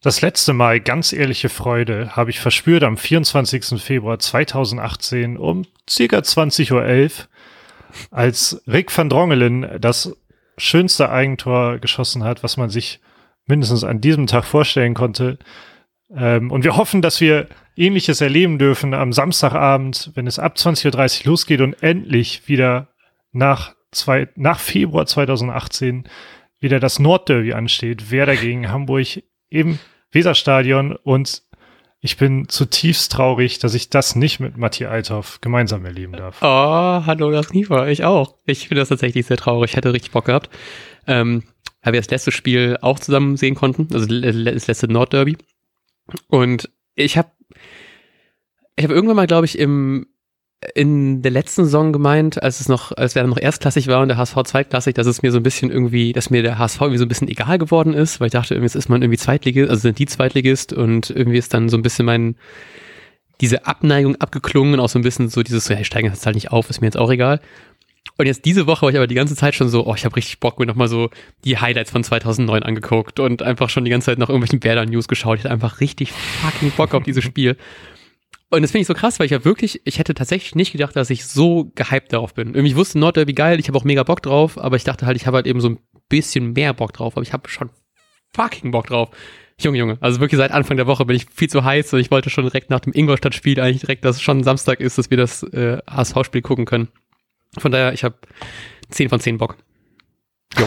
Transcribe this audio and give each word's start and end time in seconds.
Das 0.00 0.20
letzte 0.20 0.52
Mal 0.52 0.78
ganz 0.78 1.12
ehrliche 1.12 1.48
Freude 1.48 2.14
habe 2.14 2.30
ich 2.30 2.38
verspürt 2.38 2.84
am 2.84 2.96
24. 2.96 3.82
Februar 3.82 4.20
2018 4.20 5.36
um 5.36 5.64
circa 5.90 6.18
20.11 6.18 6.72
Uhr, 6.72 7.10
als 8.12 8.62
Rick 8.68 8.96
van 8.96 9.08
Drongelen 9.08 9.68
das 9.80 10.16
schönste 10.56 11.10
Eigentor 11.10 11.78
geschossen 11.78 12.22
hat, 12.22 12.44
was 12.44 12.56
man 12.56 12.70
sich 12.70 13.00
mindestens 13.46 13.82
an 13.82 14.00
diesem 14.00 14.28
Tag 14.28 14.44
vorstellen 14.44 14.94
konnte. 14.94 15.38
Ähm, 16.14 16.52
und 16.52 16.62
wir 16.62 16.76
hoffen, 16.76 17.02
dass 17.02 17.20
wir 17.20 17.48
Ähnliches 17.74 18.20
erleben 18.20 18.58
dürfen 18.58 18.94
am 18.94 19.12
Samstagabend, 19.12 20.12
wenn 20.14 20.28
es 20.28 20.38
ab 20.38 20.54
20.30 20.56 21.22
Uhr 21.24 21.30
losgeht 21.32 21.60
und 21.60 21.74
endlich 21.82 22.46
wieder 22.46 22.88
nach, 23.32 23.74
zwei, 23.90 24.28
nach 24.36 24.60
Februar 24.60 25.06
2018 25.06 26.08
wieder 26.60 26.78
das 26.78 27.00
Nordderby 27.00 27.52
ansteht. 27.52 28.10
Wer 28.10 28.26
dagegen 28.26 28.70
Hamburg 28.70 29.22
im 29.48 29.78
Weserstadion 30.12 30.96
und 30.96 31.42
ich 32.00 32.16
bin 32.16 32.48
zutiefst 32.48 33.10
traurig, 33.10 33.58
dass 33.58 33.74
ich 33.74 33.90
das 33.90 34.14
nicht 34.14 34.38
mit 34.38 34.56
Matti 34.56 34.86
Althoff 34.86 35.40
gemeinsam 35.40 35.84
erleben 35.84 36.12
darf. 36.12 36.38
Oh, 36.40 36.46
hallo, 37.06 37.30
das 37.32 37.48
Kniefer. 37.48 37.88
Ich 37.88 38.04
auch. 38.04 38.36
Ich 38.46 38.68
finde 38.68 38.82
das 38.82 38.88
tatsächlich 38.88 39.26
sehr 39.26 39.36
traurig. 39.36 39.72
Ich 39.72 39.76
hätte 39.76 39.92
richtig 39.92 40.12
Bock 40.12 40.26
gehabt. 40.26 40.48
Ähm, 41.08 41.42
weil 41.82 41.94
wir 41.94 42.00
das 42.00 42.10
letzte 42.10 42.30
Spiel 42.30 42.78
auch 42.82 43.00
zusammen 43.00 43.36
sehen 43.36 43.56
konnten. 43.56 43.88
Also 43.92 44.06
das 44.06 44.66
letzte 44.68 44.86
Nordderby. 44.86 45.36
Und 46.28 46.70
ich 46.94 47.18
habe 47.18 47.30
ich 48.76 48.84
habe 48.84 48.94
irgendwann 48.94 49.16
mal, 49.16 49.26
glaube 49.26 49.46
ich, 49.46 49.58
im 49.58 50.06
in 50.74 51.22
der 51.22 51.30
letzten 51.30 51.64
Saison 51.64 51.92
gemeint, 51.92 52.42
als 52.42 52.60
es 52.60 52.68
noch, 52.68 52.90
als 52.96 53.14
wir 53.14 53.22
noch 53.24 53.38
erstklassig 53.38 53.86
war 53.86 54.02
und 54.02 54.08
der 54.08 54.16
HSV 54.16 54.42
zweitklassig, 54.44 54.94
dass 54.94 55.06
es 55.06 55.22
mir 55.22 55.30
so 55.30 55.38
ein 55.38 55.44
bisschen 55.44 55.70
irgendwie, 55.70 56.12
dass 56.12 56.30
mir 56.30 56.42
der 56.42 56.58
HSV 56.58 56.80
irgendwie 56.80 56.98
so 56.98 57.04
ein 57.04 57.08
bisschen 57.08 57.28
egal 57.28 57.58
geworden 57.58 57.94
ist, 57.94 58.18
weil 58.18 58.26
ich 58.26 58.32
dachte, 58.32 58.56
jetzt 58.56 58.74
ist 58.74 58.88
man 58.88 59.02
irgendwie 59.02 59.18
Zweitligist, 59.18 59.70
also 59.70 59.82
sind 59.82 60.00
die 60.00 60.06
Zweitligist 60.06 60.72
und 60.72 61.10
irgendwie 61.10 61.38
ist 61.38 61.54
dann 61.54 61.68
so 61.68 61.76
ein 61.76 61.82
bisschen 61.82 62.06
mein, 62.06 62.34
diese 63.40 63.66
Abneigung 63.66 64.16
abgeklungen 64.16 64.74
und 64.74 64.80
auch 64.80 64.88
so 64.88 64.98
ein 64.98 65.02
bisschen 65.02 65.28
so 65.28 65.44
dieses, 65.44 65.66
so, 65.66 65.74
ja, 65.74 65.80
ich 65.80 65.86
steige 65.86 66.08
jetzt 66.08 66.26
halt 66.26 66.34
nicht 66.34 66.50
auf, 66.50 66.68
ist 66.70 66.80
mir 66.80 66.88
jetzt 66.88 66.98
auch 66.98 67.10
egal. 67.10 67.40
Und 68.16 68.26
jetzt 68.26 68.44
diese 68.44 68.66
Woche 68.66 68.82
war 68.82 68.90
ich 68.90 68.96
aber 68.96 69.06
die 69.06 69.14
ganze 69.14 69.36
Zeit 69.36 69.54
schon 69.54 69.68
so, 69.68 69.86
oh, 69.86 69.94
ich 69.94 70.04
habe 70.04 70.16
richtig 70.16 70.40
Bock, 70.40 70.58
mir 70.58 70.66
nochmal 70.66 70.88
so 70.88 71.08
die 71.44 71.58
Highlights 71.58 71.92
von 71.92 72.02
2009 72.02 72.64
angeguckt 72.64 73.20
und 73.20 73.42
einfach 73.42 73.70
schon 73.70 73.84
die 73.84 73.92
ganze 73.92 74.06
Zeit 74.06 74.18
nach 74.18 74.28
irgendwelchen 74.28 74.64
Werder-News 74.64 75.06
geschaut. 75.06 75.38
Ich 75.38 75.44
hatte 75.44 75.52
einfach 75.52 75.80
richtig 75.80 76.10
fucking 76.10 76.72
Bock 76.72 76.94
auf 76.94 77.04
dieses 77.04 77.22
Spiel. 77.22 77.56
Und 78.50 78.62
das 78.62 78.70
finde 78.70 78.82
ich 78.82 78.86
so 78.86 78.94
krass, 78.94 79.18
weil 79.18 79.26
ich 79.26 79.32
ja 79.32 79.44
wirklich, 79.44 79.82
ich 79.84 79.98
hätte 79.98 80.14
tatsächlich 80.14 80.54
nicht 80.54 80.72
gedacht, 80.72 80.96
dass 80.96 81.10
ich 81.10 81.26
so 81.26 81.70
gehypt 81.74 82.12
darauf 82.12 82.32
bin. 82.32 82.54
Irgendwie, 82.54 82.76
wusste 82.76 82.98
Nordderby 82.98 83.34
geil, 83.34 83.60
ich 83.60 83.68
habe 83.68 83.76
auch 83.76 83.84
mega 83.84 84.02
Bock 84.02 84.22
drauf, 84.22 84.56
aber 84.56 84.76
ich 84.76 84.84
dachte 84.84 85.04
halt, 85.04 85.16
ich 85.16 85.26
habe 85.26 85.36
halt 85.36 85.46
eben 85.46 85.60
so 85.60 85.70
ein 85.70 85.78
bisschen 86.08 86.54
mehr 86.54 86.72
Bock 86.72 86.94
drauf, 86.94 87.14
aber 87.16 87.22
ich 87.22 87.34
habe 87.34 87.48
schon 87.48 87.70
fucking 88.34 88.70
Bock 88.70 88.86
drauf. 88.86 89.10
Junge, 89.60 89.78
Junge, 89.78 89.98
also 90.00 90.20
wirklich 90.20 90.38
seit 90.38 90.52
Anfang 90.52 90.76
der 90.76 90.86
Woche 90.86 91.04
bin 91.04 91.16
ich 91.16 91.26
viel 91.34 91.50
zu 91.50 91.64
heiß 91.64 91.92
und 91.92 92.00
ich 92.00 92.10
wollte 92.10 92.30
schon 92.30 92.44
direkt 92.44 92.70
nach 92.70 92.80
dem 92.80 92.92
Ingolstadt-Spiel 92.92 93.60
eigentlich 93.60 93.80
direkt, 93.80 94.04
dass 94.04 94.16
es 94.16 94.22
schon 94.22 94.44
Samstag 94.44 94.80
ist, 94.80 94.96
dass 94.96 95.10
wir 95.10 95.16
das 95.16 95.42
äh, 95.42 95.78
HSV-Spiel 95.90 96.42
gucken 96.42 96.64
können. 96.64 96.88
Von 97.58 97.72
daher, 97.72 97.92
ich 97.92 98.04
habe 98.04 98.16
10 98.90 99.08
von 99.08 99.20
10 99.20 99.38
Bock. 99.38 99.56
Jo. 100.56 100.66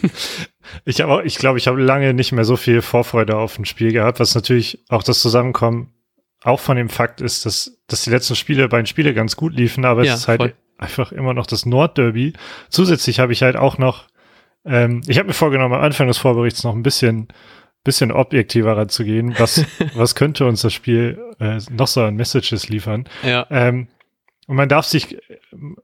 ich 0.84 1.00
habe 1.00 1.22
ich 1.24 1.36
glaube, 1.36 1.58
ich 1.58 1.66
habe 1.68 1.80
lange 1.80 2.12
nicht 2.12 2.32
mehr 2.32 2.44
so 2.44 2.56
viel 2.56 2.82
Vorfreude 2.82 3.36
auf 3.36 3.58
ein 3.58 3.64
Spiel 3.64 3.92
gehabt, 3.92 4.20
was 4.20 4.34
natürlich 4.34 4.84
auch 4.88 5.04
das 5.04 5.20
Zusammenkommen 5.20 5.94
auch 6.42 6.60
von 6.60 6.76
dem 6.76 6.88
Fakt 6.88 7.20
ist, 7.20 7.46
dass, 7.46 7.78
dass 7.86 8.04
die 8.04 8.10
letzten 8.10 8.36
Spiele, 8.36 8.68
beiden 8.68 8.86
Spiele 8.86 9.14
ganz 9.14 9.36
gut 9.36 9.54
liefen, 9.54 9.84
aber 9.84 10.04
ja, 10.04 10.14
es 10.14 10.20
ist 10.20 10.28
halt 10.28 10.40
voll. 10.40 10.54
einfach 10.78 11.12
immer 11.12 11.34
noch 11.34 11.46
das 11.46 11.66
Nordderby. 11.66 12.32
Zusätzlich 12.68 13.20
habe 13.20 13.32
ich 13.32 13.42
halt 13.42 13.56
auch 13.56 13.78
noch, 13.78 14.06
ähm, 14.64 15.02
ich 15.06 15.18
habe 15.18 15.28
mir 15.28 15.34
vorgenommen, 15.34 15.74
am 15.74 15.82
Anfang 15.82 16.08
des 16.08 16.18
Vorberichts 16.18 16.64
noch 16.64 16.74
ein 16.74 16.82
bisschen, 16.82 17.28
bisschen 17.84 18.10
objektiver 18.10 18.76
ranzugehen. 18.76 19.34
Was, 19.38 19.64
was 19.94 20.14
könnte 20.14 20.46
uns 20.46 20.62
das 20.62 20.72
Spiel 20.72 21.20
äh, 21.40 21.58
noch 21.70 21.88
so 21.88 22.02
an 22.02 22.16
Messages 22.16 22.68
liefern? 22.68 23.06
Ja. 23.22 23.46
Ähm, 23.50 23.88
und 24.46 24.56
man 24.56 24.68
darf 24.68 24.84
sich, 24.86 25.16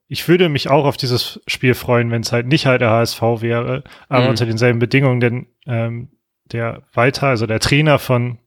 ich 0.08 0.26
würde 0.26 0.48
mich 0.48 0.70
auch 0.70 0.86
auf 0.86 0.96
dieses 0.96 1.40
Spiel 1.46 1.74
freuen, 1.74 2.10
wenn 2.10 2.22
es 2.22 2.32
halt 2.32 2.46
nicht 2.48 2.66
halt 2.66 2.80
der 2.80 2.90
HSV 2.90 3.20
wäre, 3.40 3.84
aber 4.08 4.24
mhm. 4.24 4.30
unter 4.30 4.46
denselben 4.46 4.80
Bedingungen, 4.80 5.20
denn 5.20 5.46
ähm, 5.66 6.08
der 6.50 6.82
Walter, 6.92 7.28
also 7.28 7.46
der 7.46 7.60
Trainer 7.60 8.00
von 8.00 8.38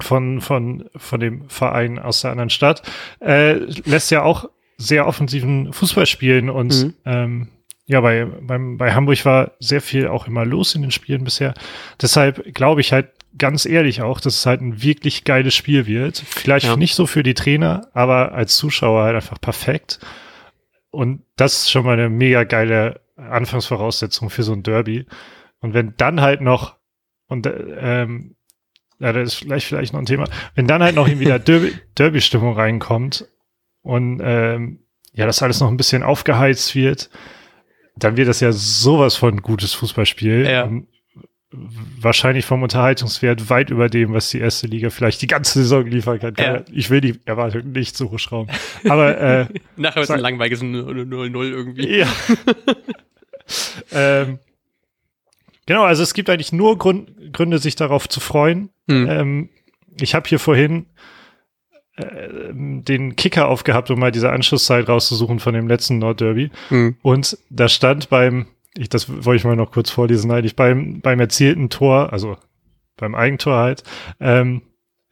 von, 0.00 0.40
von, 0.40 0.88
von 0.96 1.20
dem 1.20 1.48
Verein 1.48 1.98
aus 1.98 2.20
der 2.20 2.30
anderen 2.30 2.50
Stadt, 2.50 2.82
äh, 3.20 3.54
lässt 3.84 4.10
ja 4.10 4.22
auch 4.22 4.48
sehr 4.78 5.06
offensiven 5.06 5.72
Fußball 5.72 6.06
spielen 6.06 6.50
und 6.50 6.84
mhm. 6.84 6.94
ähm, 7.04 7.48
ja, 7.86 8.00
bei, 8.00 8.24
beim, 8.24 8.78
bei 8.78 8.92
Hamburg 8.92 9.24
war 9.24 9.52
sehr 9.60 9.80
viel 9.80 10.08
auch 10.08 10.26
immer 10.26 10.44
los 10.44 10.74
in 10.74 10.82
den 10.82 10.90
Spielen 10.90 11.22
bisher. 11.22 11.54
Deshalb 12.02 12.52
glaube 12.52 12.80
ich 12.80 12.92
halt 12.92 13.10
ganz 13.38 13.64
ehrlich 13.64 14.02
auch, 14.02 14.20
dass 14.20 14.38
es 14.38 14.46
halt 14.46 14.60
ein 14.60 14.82
wirklich 14.82 15.24
geiles 15.24 15.54
Spiel 15.54 15.86
wird. 15.86 16.18
Vielleicht 16.18 16.66
ja. 16.66 16.76
nicht 16.76 16.94
so 16.94 17.06
für 17.06 17.22
die 17.22 17.34
Trainer, 17.34 17.88
aber 17.92 18.32
als 18.32 18.56
Zuschauer 18.56 19.04
halt 19.04 19.14
einfach 19.14 19.40
perfekt. 19.40 20.00
Und 20.90 21.22
das 21.36 21.62
ist 21.62 21.70
schon 21.70 21.84
mal 21.84 21.92
eine 21.92 22.08
mega 22.08 22.44
geile 22.44 23.00
Anfangsvoraussetzung 23.16 24.30
für 24.30 24.42
so 24.42 24.52
ein 24.52 24.62
Derby. 24.62 25.06
Und 25.60 25.74
wenn 25.74 25.94
dann 25.96 26.20
halt 26.20 26.40
noch, 26.40 26.76
und 27.28 27.46
ähm, 27.46 28.35
ja, 28.98 29.12
das 29.12 29.34
ist 29.34 29.38
vielleicht, 29.40 29.66
vielleicht 29.66 29.92
noch 29.92 30.00
ein 30.00 30.06
Thema. 30.06 30.28
Wenn 30.54 30.66
dann 30.66 30.82
halt 30.82 30.94
noch 30.94 31.08
wieder 31.08 31.38
Derby-Stimmung 31.98 32.54
reinkommt 32.54 33.26
und 33.82 34.20
ähm, 34.22 34.80
ja, 35.12 35.26
das 35.26 35.42
alles 35.42 35.60
noch 35.60 35.68
ein 35.68 35.76
bisschen 35.76 36.02
aufgeheizt 36.02 36.74
wird, 36.74 37.10
dann 37.96 38.16
wird 38.16 38.28
das 38.28 38.40
ja 38.40 38.52
sowas 38.52 39.16
von 39.16 39.40
gutes 39.42 39.74
Fußballspiel. 39.74 40.46
Ja. 40.46 40.70
wahrscheinlich 41.50 42.44
vom 42.44 42.62
Unterhaltungswert 42.62 43.48
weit 43.48 43.70
über 43.70 43.88
dem, 43.88 44.12
was 44.12 44.30
die 44.30 44.40
erste 44.40 44.66
Liga 44.66 44.90
vielleicht 44.90 45.22
die 45.22 45.26
ganze 45.26 45.60
Saison 45.60 45.86
liefern 45.86 46.18
kann. 46.18 46.34
Ja. 46.36 46.62
Ich 46.70 46.90
will 46.90 47.00
die 47.00 47.18
Erwartung 47.24 47.72
nicht 47.72 47.96
so 47.96 48.10
hochschrauben. 48.10 48.54
Aber 48.88 49.18
äh, 49.18 49.46
nachher 49.76 50.02
ist 50.02 50.10
ein 50.10 50.20
langweiliges 50.20 50.62
0-0 50.62 51.42
irgendwie. 51.42 51.98
Ja. 51.98 52.08
ähm, 53.92 54.38
Genau, 55.66 55.82
also 55.82 56.02
es 56.02 56.14
gibt 56.14 56.30
eigentlich 56.30 56.52
nur 56.52 56.78
Grund, 56.78 57.32
Gründe, 57.32 57.58
sich 57.58 57.74
darauf 57.76 58.08
zu 58.08 58.20
freuen. 58.20 58.70
Hm. 58.88 59.08
Ähm, 59.10 59.48
ich 60.00 60.14
habe 60.14 60.28
hier 60.28 60.38
vorhin 60.38 60.86
äh, 61.96 62.52
den 62.52 63.16
Kicker 63.16 63.48
aufgehabt, 63.48 63.90
um 63.90 63.98
mal 63.98 64.12
diese 64.12 64.30
Anschlusszeit 64.30 64.88
rauszusuchen 64.88 65.40
von 65.40 65.54
dem 65.54 65.66
letzten 65.66 65.98
Nordderby. 65.98 66.50
Hm. 66.68 66.96
Und 67.02 67.36
da 67.50 67.68
stand 67.68 68.08
beim, 68.08 68.46
ich, 68.76 68.88
das 68.88 69.08
wollte 69.08 69.38
ich 69.38 69.44
mal 69.44 69.56
noch 69.56 69.72
kurz 69.72 69.90
vorlesen, 69.90 70.30
eigentlich 70.30 70.56
beim, 70.56 71.00
beim 71.00 71.18
erzielten 71.18 71.68
Tor, 71.68 72.12
also 72.12 72.36
beim 72.96 73.14
Eigentor 73.14 73.56
halt, 73.56 73.82
ähm, 74.20 74.62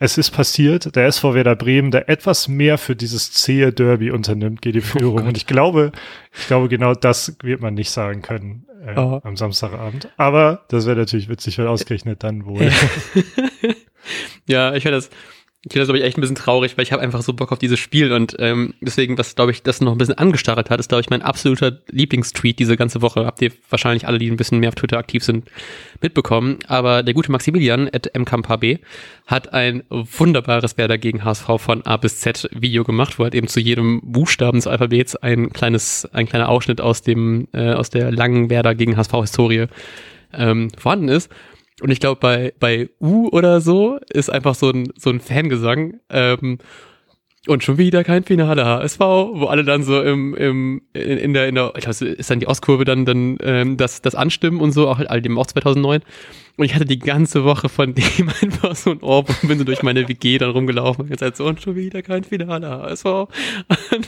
es 0.04 0.18
ist 0.18 0.32
passiert, 0.32 0.94
der 0.96 1.06
SV 1.06 1.32
Werder 1.32 1.56
Bremen, 1.56 1.90
der 1.90 2.10
etwas 2.10 2.46
mehr 2.46 2.76
für 2.76 2.94
dieses 2.94 3.32
zähe 3.32 3.72
Derby 3.72 4.10
unternimmt, 4.10 4.60
geht 4.60 4.74
die 4.74 4.80
oh 4.80 4.82
Führung. 4.82 5.24
Oh 5.24 5.28
und 5.28 5.36
ich 5.38 5.46
glaube, 5.46 5.92
ich 6.38 6.46
glaube, 6.46 6.68
genau 6.68 6.94
das 6.94 7.36
wird 7.42 7.62
man 7.62 7.72
nicht 7.72 7.90
sagen 7.90 8.20
können 8.20 8.66
äh, 8.86 8.98
oh. 8.98 9.22
am 9.24 9.38
Samstagabend. 9.38 10.10
Aber 10.18 10.66
das 10.68 10.86
wäre 10.86 10.98
natürlich 10.98 11.30
witzig, 11.30 11.58
weil 11.58 11.68
ausgerechnet 11.68 12.22
dann 12.22 12.44
wohl. 12.44 12.70
ja, 14.46 14.74
ich 14.74 14.84
werde 14.84 14.98
das, 14.98 15.08
ich 15.66 15.72
finde 15.72 15.80
das, 15.80 15.88
glaube 15.88 15.98
ich, 15.98 16.04
echt 16.04 16.18
ein 16.18 16.20
bisschen 16.20 16.36
traurig, 16.36 16.76
weil 16.76 16.82
ich 16.82 16.92
habe 16.92 17.00
einfach 17.00 17.22
so 17.22 17.32
Bock 17.32 17.50
auf 17.50 17.58
dieses 17.58 17.78
Spiel 17.78 18.12
und 18.12 18.36
ähm, 18.38 18.74
deswegen, 18.82 19.16
was, 19.16 19.34
glaube 19.34 19.50
ich, 19.50 19.62
das 19.62 19.80
noch 19.80 19.92
ein 19.92 19.98
bisschen 19.98 20.18
angestarrt 20.18 20.68
hat, 20.68 20.78
ist, 20.78 20.90
glaube 20.90 21.00
ich, 21.00 21.08
mein 21.08 21.22
absoluter 21.22 21.78
Lieblingstweet 21.90 22.58
diese 22.58 22.76
ganze 22.76 23.00
Woche. 23.00 23.24
Habt 23.24 23.40
ihr 23.40 23.50
wahrscheinlich 23.70 24.06
alle, 24.06 24.18
die 24.18 24.30
ein 24.30 24.36
bisschen 24.36 24.58
mehr 24.58 24.68
auf 24.68 24.74
Twitter 24.74 24.98
aktiv 24.98 25.24
sind, 25.24 25.48
mitbekommen. 26.02 26.58
Aber 26.68 27.02
der 27.02 27.14
gute 27.14 27.32
Maximilian 27.32 27.88
at 27.90 28.10
mkmhb 28.14 28.80
hat 29.26 29.54
ein 29.54 29.84
wunderbares 29.88 30.76
Werder 30.76 30.98
gegen 30.98 31.24
HSV 31.24 31.48
von 31.56 31.80
A 31.86 31.96
bis 31.96 32.20
Z 32.20 32.46
Video 32.52 32.84
gemacht, 32.84 33.18
wo 33.18 33.24
halt 33.24 33.34
eben 33.34 33.48
zu 33.48 33.58
jedem 33.58 34.02
Buchstaben 34.04 34.58
des 34.58 34.66
Alphabets 34.66 35.16
ein 35.16 35.50
kleines, 35.50 36.06
ein 36.12 36.26
kleiner 36.26 36.50
Ausschnitt 36.50 36.82
aus 36.82 37.00
dem, 37.00 37.48
äh, 37.54 37.72
aus 37.72 37.88
der 37.88 38.12
langen 38.12 38.50
Werder 38.50 38.74
gegen 38.74 38.98
HSV 38.98 39.12
Historie 39.12 39.66
ähm, 40.34 40.68
vorhanden 40.76 41.08
ist. 41.08 41.30
Und 41.84 41.90
ich 41.90 42.00
glaube, 42.00 42.18
bei, 42.18 42.54
bei 42.58 42.88
U 42.98 43.28
oder 43.28 43.60
so 43.60 43.98
ist 44.10 44.30
einfach 44.30 44.54
so 44.54 44.70
ein, 44.70 44.90
so 44.96 45.10
ein 45.10 45.20
Fangesang. 45.20 46.00
Ähm, 46.08 46.56
und 47.46 47.62
schon 47.62 47.76
wieder 47.76 48.04
kein 48.04 48.24
Finale 48.24 48.64
HSV, 48.64 49.00
wo 49.00 49.48
alle 49.48 49.64
dann 49.64 49.82
so 49.82 50.00
im, 50.00 50.34
im, 50.34 50.80
in, 50.94 51.18
in 51.18 51.34
der, 51.34 51.46
in 51.46 51.56
der, 51.56 51.74
ich 51.76 51.84
glaube, 51.84 52.06
ist 52.06 52.30
dann 52.30 52.40
die 52.40 52.46
Ostkurve 52.46 52.86
dann, 52.86 53.04
dann 53.04 53.36
ähm, 53.42 53.76
das, 53.76 54.00
das 54.00 54.14
Anstimmen 54.14 54.62
und 54.62 54.72
so, 54.72 54.88
auch 54.88 54.98
all 54.98 55.20
dem 55.20 55.36
auch 55.36 55.46
2009. 55.46 56.00
Und 56.56 56.64
ich 56.64 56.74
hatte 56.74 56.86
die 56.86 56.98
ganze 56.98 57.44
Woche 57.44 57.68
von 57.68 57.94
dem 57.94 58.30
einfach 58.40 58.74
so 58.76 58.92
ein 58.92 59.02
Ohr 59.02 59.18
und 59.28 59.46
bin 59.46 59.58
so 59.58 59.64
durch 59.64 59.82
meine 59.82 60.08
WG 60.08 60.38
dann 60.38 60.52
rumgelaufen 60.52 61.02
und 61.02 61.10
gesagt 61.10 61.36
so, 61.36 61.44
und 61.44 61.60
schon 61.60 61.76
wieder 61.76 62.00
kein 62.00 62.24
Finale 62.24 62.66
HSV. 62.66 63.04
Und 63.04 63.28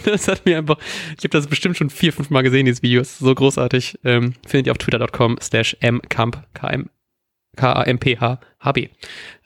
das 0.07 0.29
hat 0.29 0.47
mir 0.47 0.57
einfach, 0.57 0.79
ich 1.19 1.25
habe 1.25 1.29
das 1.29 1.47
bestimmt 1.47 1.77
schon 1.77 1.91
vier, 1.91 2.15
fünf 2.15 2.31
Mal 2.31 2.41
gesehen, 2.41 2.65
dieses 2.65 2.83
Video, 2.83 3.03
ist 3.03 3.19
so 3.19 3.35
großartig. 3.35 3.99
Ähm, 4.03 4.33
findet 4.47 4.69
ihr 4.69 4.73
auf 4.73 4.79
twitter.com 4.79 5.37
slash 5.43 5.77
mkamp, 5.83 6.43
km 6.55 6.89
K-A-M-P-H-H-B. 7.57 8.89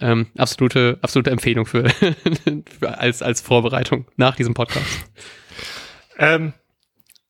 Ähm, 0.00 0.26
absolute, 0.36 0.98
absolute 1.02 1.30
Empfehlung 1.30 1.66
für, 1.66 1.88
für, 2.78 2.98
als, 2.98 3.22
als 3.22 3.40
Vorbereitung 3.40 4.06
nach 4.16 4.36
diesem 4.36 4.54
Podcast. 4.54 4.86
Ähm, 6.18 6.52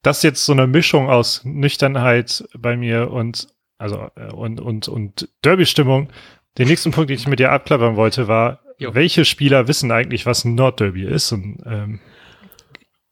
das 0.03 0.19
ist 0.19 0.23
jetzt 0.25 0.44
so 0.47 0.53
eine 0.53 0.67
Mischung 0.67 1.09
aus 1.11 1.43
Nüchternheit 1.44 2.44
bei 2.59 2.77
mir 2.77 3.11
und 3.11 3.49
also 3.79 4.09
äh, 4.17 4.32
und 4.32 4.61
und 4.61 4.88
und 4.88 5.29
Derby-Stimmung. 5.44 6.11
den 6.59 6.69
nächsten 6.69 6.91
Punkt, 6.91 7.11
den 7.11 7.17
ich 7.17 7.29
mit 7.29 7.38
dir 7.38 7.53
abklappern 7.53 7.97
wollte, 7.97 8.26
war, 8.29 8.61
Jo. 8.79 8.94
welche 8.94 9.25
Spieler 9.25 9.69
wissen 9.69 9.93
eigentlich, 9.93 10.26
was 10.26 10.44
ein 10.44 10.55
Nordderby 10.55 11.05
ist? 11.05 11.33
Und 11.33 11.59
ähm, 11.67 12.00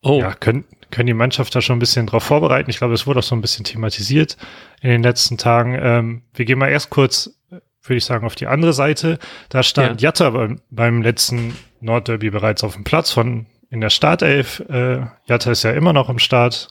Oh, 0.00 0.20
ja, 0.20 0.32
können, 0.32 0.64
können 0.90 1.08
die 1.08 1.12
Mannschaft 1.14 1.54
da 1.54 1.60
schon 1.60 1.76
ein 1.76 1.80
bisschen 1.80 2.06
drauf 2.06 2.22
vorbereiten? 2.22 2.70
Ich 2.70 2.78
glaube, 2.78 2.94
es 2.94 3.06
wurde 3.06 3.18
auch 3.18 3.24
so 3.24 3.34
ein 3.34 3.40
bisschen 3.40 3.64
thematisiert 3.64 4.36
in 4.80 4.90
den 4.90 5.02
letzten 5.02 5.36
Tagen. 5.38 5.76
Ähm, 5.80 6.22
wir 6.34 6.44
gehen 6.44 6.58
mal 6.58 6.68
erst 6.68 6.88
kurz, 6.90 7.37
würde 7.88 7.98
ich 7.98 8.04
sagen, 8.04 8.26
auf 8.26 8.34
die 8.34 8.46
andere 8.46 8.72
Seite. 8.72 9.18
Da 9.48 9.62
stand 9.62 10.00
Jatta 10.00 10.30
beim, 10.30 10.60
beim 10.70 11.02
letzten 11.02 11.56
Nordderby 11.80 12.30
bereits 12.30 12.64
auf 12.64 12.74
dem 12.74 12.84
Platz 12.84 13.10
von 13.10 13.46
in 13.70 13.80
der 13.80 13.90
Startelf. 13.90 14.60
Äh, 14.68 15.06
Jatta 15.26 15.50
ist 15.50 15.62
ja 15.62 15.72
immer 15.72 15.92
noch 15.92 16.08
im 16.08 16.18
Start 16.18 16.68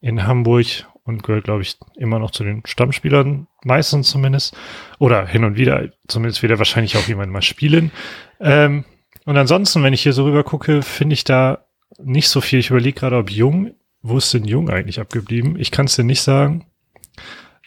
in 0.00 0.26
Hamburg 0.26 0.66
und 1.04 1.22
gehört, 1.22 1.44
glaube 1.44 1.62
ich, 1.62 1.78
immer 1.96 2.18
noch 2.18 2.30
zu 2.30 2.44
den 2.44 2.62
Stammspielern, 2.66 3.46
meistens 3.64 4.10
zumindest. 4.10 4.56
Oder 4.98 5.26
hin 5.26 5.44
und 5.44 5.56
wieder, 5.56 5.88
zumindest 6.06 6.42
wird 6.42 6.52
er 6.52 6.58
wahrscheinlich 6.58 6.96
auch 6.96 7.08
jemand 7.08 7.32
mal 7.32 7.42
spielen. 7.42 7.90
Ähm, 8.40 8.84
und 9.24 9.36
ansonsten, 9.36 9.82
wenn 9.82 9.94
ich 9.94 10.02
hier 10.02 10.12
so 10.12 10.24
rüber 10.24 10.44
gucke, 10.44 10.82
finde 10.82 11.14
ich 11.14 11.24
da 11.24 11.64
nicht 11.98 12.28
so 12.28 12.40
viel. 12.40 12.58
Ich 12.58 12.70
überlege 12.70 13.00
gerade, 13.00 13.16
ob 13.16 13.30
Jung, 13.30 13.74
wo 14.02 14.18
ist 14.18 14.32
denn 14.34 14.44
Jung 14.44 14.70
eigentlich 14.70 15.00
abgeblieben? 15.00 15.58
Ich 15.58 15.70
kann 15.70 15.86
es 15.86 15.96
dir 15.96 16.04
nicht 16.04 16.22
sagen. 16.22 16.66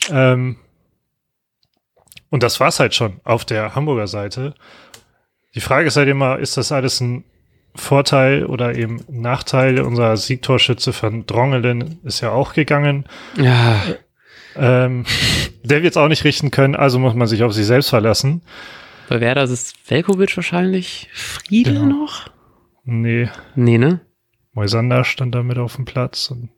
Ähm, 0.10 0.58
und 2.32 2.42
das 2.42 2.60
war's 2.60 2.80
halt 2.80 2.96
schon 2.96 3.22
auf 3.24 3.46
der 3.46 3.76
Hamburger 3.76 4.08
Seite. 4.08 4.56
Die 5.54 5.62
Frage 5.62 5.88
ist 5.88 5.98
halt 5.98 6.10
immer, 6.10 6.40
ist 6.40 6.58
das 6.58 6.72
alles 6.72 7.00
ein 7.02 7.24
Vorteil 7.76 8.46
oder 8.46 8.76
eben 8.76 9.02
Nachteil? 9.10 9.80
Unser 9.82 10.18
Siegtorschütze 10.18 10.92
von 10.94 11.26
Drongelen 11.28 12.00
ist 12.04 12.22
ja 12.22 12.32
auch 12.32 12.54
gegangen. 12.54 13.06
ja, 13.38 13.80
Ähm, 14.56 15.06
der 15.64 15.82
wird 15.84 15.92
es 15.92 15.98
auch 15.98 16.10
nicht 16.10 16.26
richten 16.26 16.52
können, 16.52 16.76
also 16.76 17.00
muss 17.00 17.14
man 17.14 17.28
sich 17.28 17.44
auf 17.44 17.54
sich 17.54 17.66
selbst 17.66 17.90
verlassen. 17.90 18.42
bei 19.08 19.22
Werder 19.22 19.44
ist 19.44 19.52
es 19.52 19.74
Velkovic 19.88 20.36
wahrscheinlich. 20.36 21.08
Friedel 21.14 21.76
Genau. 21.76 21.86
noch? 21.86 22.28
Nee, 22.84 23.30
Nee, 23.56 23.78
ne? 23.78 24.02
Moisander 24.54 25.06
stand 25.06 25.34
da 25.36 25.44
mit 25.44 25.58
auf 25.58 25.78
dem 25.78 25.86
Platz 25.86 26.30
und 26.32 26.50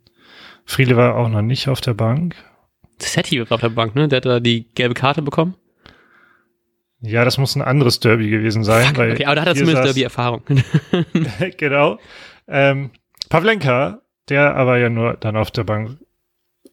Friede 0.65 0.95
war 0.97 1.15
auch 1.15 1.29
noch 1.29 1.41
nicht 1.43 1.67
auf 1.67 1.81
der 1.81 1.93
Bank. 1.93 2.35
Setti 2.97 3.39
war 3.39 3.51
auf 3.51 3.61
der 3.61 3.69
Bank, 3.69 3.93
ne? 3.95 4.07
Der 4.07 4.17
hat 4.17 4.25
da 4.25 4.39
die 4.39 4.67
gelbe 4.73 4.95
Karte 4.95 5.21
bekommen. 5.21 5.53
Ja, 7.05 7.25
das 7.25 7.37
muss 7.37 7.55
ein 7.55 7.61
anderes 7.61 7.99
Derby 7.99 8.29
gewesen 8.29 8.63
sein. 8.63 8.87
Fuck, 8.87 8.97
weil 8.97 9.11
okay, 9.11 9.25
aber 9.25 9.35
da 9.35 9.41
hat 9.41 9.49
er 9.49 9.55
zumindest 9.55 9.83
Derby-Erfahrung. 9.83 10.41
genau. 11.57 11.99
Ähm, 12.47 12.91
Pavlenka, 13.27 14.01
der 14.29 14.55
aber 14.55 14.77
ja 14.77 14.89
nur 14.89 15.15
dann 15.15 15.35
auf 15.35 15.51
der 15.51 15.65
Bank, 15.65 15.97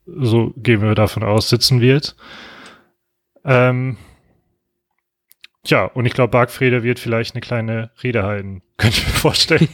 so 0.06 0.52
gehen 0.56 0.82
wir 0.82 0.94
davon 0.94 1.24
aus, 1.24 1.48
sitzen 1.48 1.80
wird. 1.80 2.14
Ähm, 3.44 3.96
tja, 5.64 5.86
und 5.86 6.06
ich 6.06 6.12
glaube, 6.12 6.30
Bargfrede 6.30 6.84
wird 6.84 7.00
vielleicht 7.00 7.34
eine 7.34 7.40
kleine 7.40 7.90
Rede 8.00 8.22
halten. 8.22 8.62
Könnte 8.76 8.98
ich 8.98 9.06
mir 9.06 9.12
vorstellen. 9.12 9.68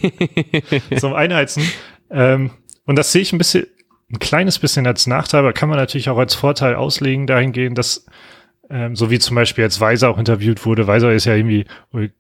zum 0.98 1.12
Einheizen. 1.12 1.70
Ähm, 2.10 2.50
und 2.86 2.96
das 2.96 3.12
sehe 3.12 3.20
ich 3.20 3.32
ein 3.34 3.38
bisschen, 3.38 3.66
ein 4.10 4.20
kleines 4.20 4.58
bisschen 4.58 4.86
als 4.86 5.06
Nachteil, 5.06 5.40
aber 5.40 5.52
kann 5.52 5.68
man 5.68 5.76
natürlich 5.76 6.08
auch 6.08 6.18
als 6.18 6.34
Vorteil 6.34 6.76
auslegen, 6.76 7.26
dahingehend, 7.26 7.76
dass, 7.76 8.06
ähm, 8.70 8.96
so 8.96 9.10
wie 9.10 9.18
zum 9.18 9.34
Beispiel 9.36 9.62
jetzt 9.64 9.80
Weiser 9.80 10.10
auch 10.10 10.18
interviewt 10.18 10.64
wurde, 10.66 10.86
Weiser 10.86 11.12
ist 11.12 11.24
ja 11.24 11.34
irgendwie 11.34 11.66
ein 11.92 12.12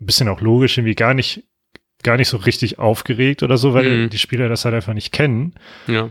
bisschen 0.00 0.28
auch 0.28 0.40
logisch, 0.40 0.78
irgendwie 0.78 0.94
gar 0.94 1.14
nicht, 1.14 1.44
gar 2.02 2.16
nicht 2.16 2.28
so 2.28 2.36
richtig 2.36 2.78
aufgeregt 2.78 3.42
oder 3.42 3.56
so, 3.56 3.74
weil 3.74 4.06
Mhm. 4.06 4.10
die 4.10 4.18
Spieler 4.18 4.48
das 4.48 4.64
halt 4.64 4.74
einfach 4.74 4.94
nicht 4.94 5.12
kennen. 5.12 5.54
ja. 5.86 6.10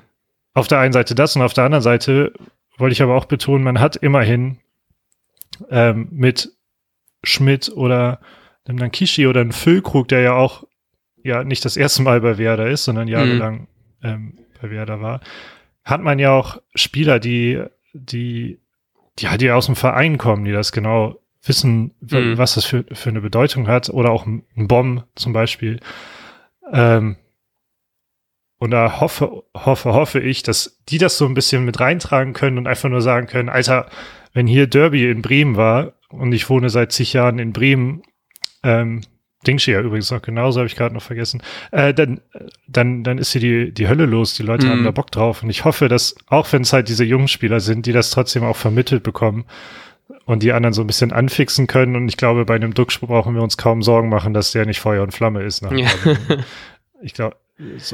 Auf 0.53 0.67
der 0.67 0.79
einen 0.79 0.91
Seite 0.91 1.15
das 1.15 1.33
und 1.37 1.41
auf 1.43 1.53
der 1.53 1.63
anderen 1.63 1.81
Seite 1.81 2.33
wollte 2.77 2.91
ich 2.91 3.01
aber 3.01 3.15
auch 3.15 3.23
betonen, 3.23 3.63
man 3.63 3.79
hat 3.79 3.95
immerhin 3.95 4.57
ähm, 5.69 6.09
mit 6.11 6.51
Schmidt 7.23 7.69
oder 7.73 8.19
einem 8.67 8.77
Nankishi 8.77 9.27
oder 9.27 9.39
einem 9.41 9.53
Füllkrug, 9.53 10.09
der 10.09 10.19
ja 10.21 10.33
auch 10.33 10.65
ja 11.23 11.43
nicht 11.45 11.63
das 11.63 11.77
erste 11.77 12.01
Mal 12.01 12.19
bei 12.19 12.37
Werder 12.37 12.67
ist, 12.69 12.83
sondern 12.83 13.07
jahrelang 13.07 13.67
ähm, 14.03 14.39
bei 14.61 14.69
Werder 14.71 14.99
war, 15.01 15.21
hat 15.85 16.01
man 16.01 16.19
ja 16.19 16.31
auch 16.31 16.61
Spieler, 16.75 17.19
die, 17.19 17.63
die, 17.93 18.59
die 19.19 19.27
halt 19.29 19.41
hier 19.41 19.55
aus 19.55 19.65
dem 19.67 19.75
Verein 19.75 20.17
kommen, 20.17 20.45
die 20.45 20.51
das 20.51 20.71
genau 20.71 21.17
wissen, 21.43 21.95
Mhm. 22.01 22.37
was 22.37 22.55
das 22.55 22.65
für, 22.65 22.85
für 22.91 23.09
eine 23.09 23.21
Bedeutung 23.21 23.67
hat, 23.67 23.89
oder 23.89 24.11
auch 24.11 24.25
ein 24.25 24.43
ein 24.55 24.67
Bomb 24.67 25.05
zum 25.15 25.33
Beispiel. 25.33 25.79
Ähm, 26.71 27.17
und 28.59 28.71
da 28.71 28.99
hoffe, 29.01 29.43
hoffe, 29.55 29.93
hoffe 29.93 30.19
ich, 30.19 30.43
dass 30.43 30.77
die 30.87 30.99
das 30.99 31.17
so 31.17 31.25
ein 31.25 31.33
bisschen 31.33 31.65
mit 31.65 31.79
reintragen 31.79 32.33
können 32.33 32.59
und 32.59 32.67
einfach 32.67 32.89
nur 32.89 33.01
sagen 33.01 33.25
können, 33.27 33.49
Alter, 33.49 33.89
wenn 34.33 34.45
hier 34.47 34.67
Derby 34.67 35.09
in 35.09 35.23
Bremen 35.23 35.57
war 35.57 35.93
und 36.09 36.31
ich 36.31 36.47
wohne 36.49 36.69
seit 36.69 36.91
zig 36.91 37.13
Jahren 37.13 37.39
in 37.39 37.53
Bremen, 37.53 38.03
ähm, 38.63 39.01
Dingschi 39.47 39.71
ja 39.71 39.81
übrigens 39.81 40.11
noch 40.11 40.21
genauso, 40.21 40.59
habe 40.59 40.67
ich 40.67 40.75
gerade 40.75 40.93
noch 40.93 41.01
vergessen, 41.01 41.41
äh, 41.71 41.93
dann, 41.93 42.21
dann, 42.67 43.03
dann 43.03 43.17
ist 43.17 43.31
hier 43.31 43.41
die, 43.41 43.71
die 43.73 43.87
Hölle 43.87 44.05
los, 44.05 44.35
die 44.35 44.43
Leute 44.43 44.67
Mhm. 44.67 44.71
haben 44.71 44.83
da 44.83 44.91
Bock 44.91 45.11
drauf 45.11 45.41
und 45.43 45.49
ich 45.49 45.65
hoffe, 45.65 45.87
dass, 45.87 46.15
auch 46.27 46.51
wenn 46.53 46.61
es 46.61 46.73
halt 46.73 46.87
diese 46.89 47.03
jungen 47.03 47.27
Spieler 47.27 47.59
sind, 47.59 47.85
die 47.85 47.91
das 47.91 48.11
trotzdem 48.11 48.43
auch 48.43 48.55
vermittelt 48.57 49.03
bekommen 49.03 49.45
und 50.25 50.43
die 50.43 50.51
anderen 50.51 50.73
so 50.73 50.81
ein 50.81 50.87
bisschen 50.87 51.11
anfixen 51.11 51.67
können 51.67 51.95
und 51.95 52.07
ich 52.07 52.17
glaube, 52.17 52.45
bei 52.45 52.55
einem 52.55 52.73
Duxch 52.73 52.99
brauchen 53.01 53.33
wir 53.35 53.41
uns 53.41 53.57
kaum 53.57 53.81
Sorgen 53.81 54.09
machen, 54.09 54.33
dass 54.33 54.51
der 54.51 54.65
nicht 54.65 54.79
Feuer 54.79 55.01
und 55.03 55.11
Flamme 55.13 55.41
ist. 55.43 55.61
Ja. 55.63 55.69
ich 57.01 57.13
glaube, 57.13 57.35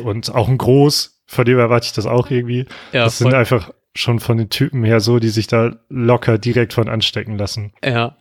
und 0.04 0.34
auch 0.34 0.48
ein 0.50 0.58
Groß, 0.58 1.22
von 1.26 1.46
dem 1.46 1.60
erwarte 1.60 1.86
ich 1.88 1.94
das 1.94 2.06
auch 2.06 2.30
irgendwie. 2.30 2.66
Ja, 2.92 3.04
das 3.06 3.18
sind 3.18 3.34
einfach 3.34 3.72
schon 3.96 4.20
von 4.20 4.38
den 4.38 4.50
Typen 4.50 4.84
her 4.84 5.00
so, 5.00 5.20
die 5.20 5.30
sich 5.30 5.48
da 5.48 5.76
locker 5.90 6.38
direkt 6.38 6.74
von 6.74 6.88
anstecken 6.88 7.38
lassen. 7.38 7.74
Ja. 7.84 8.16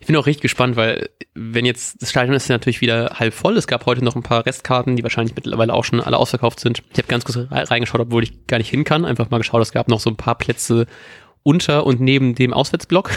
Ich 0.00 0.06
bin 0.06 0.16
auch 0.16 0.26
richtig 0.26 0.42
gespannt, 0.42 0.76
weil 0.76 1.08
wenn 1.34 1.64
jetzt, 1.64 2.02
das 2.02 2.10
Stadion 2.10 2.34
ist 2.34 2.48
ja 2.48 2.54
natürlich 2.54 2.80
wieder 2.80 3.16
halb 3.18 3.32
voll. 3.34 3.56
Es 3.56 3.66
gab 3.66 3.86
heute 3.86 4.04
noch 4.04 4.16
ein 4.16 4.22
paar 4.22 4.44
Restkarten, 4.44 4.96
die 4.96 5.02
wahrscheinlich 5.02 5.34
mittlerweile 5.36 5.72
auch 5.72 5.84
schon 5.84 6.00
alle 6.00 6.16
ausverkauft 6.16 6.60
sind. 6.60 6.82
Ich 6.92 6.98
habe 6.98 7.08
ganz 7.08 7.24
kurz 7.24 7.36
re- 7.36 7.70
reingeschaut, 7.70 8.00
obwohl 8.00 8.22
ich 8.22 8.46
gar 8.46 8.58
nicht 8.58 8.70
hin 8.70 8.84
kann. 8.84 9.04
Einfach 9.04 9.30
mal 9.30 9.38
geschaut, 9.38 9.62
es 9.62 9.72
gab 9.72 9.88
noch 9.88 10.00
so 10.00 10.10
ein 10.10 10.16
paar 10.16 10.36
Plätze 10.36 10.86
unter 11.42 11.86
und 11.86 12.00
neben 12.00 12.34
dem 12.34 12.52
Auswärtsblock. 12.52 13.10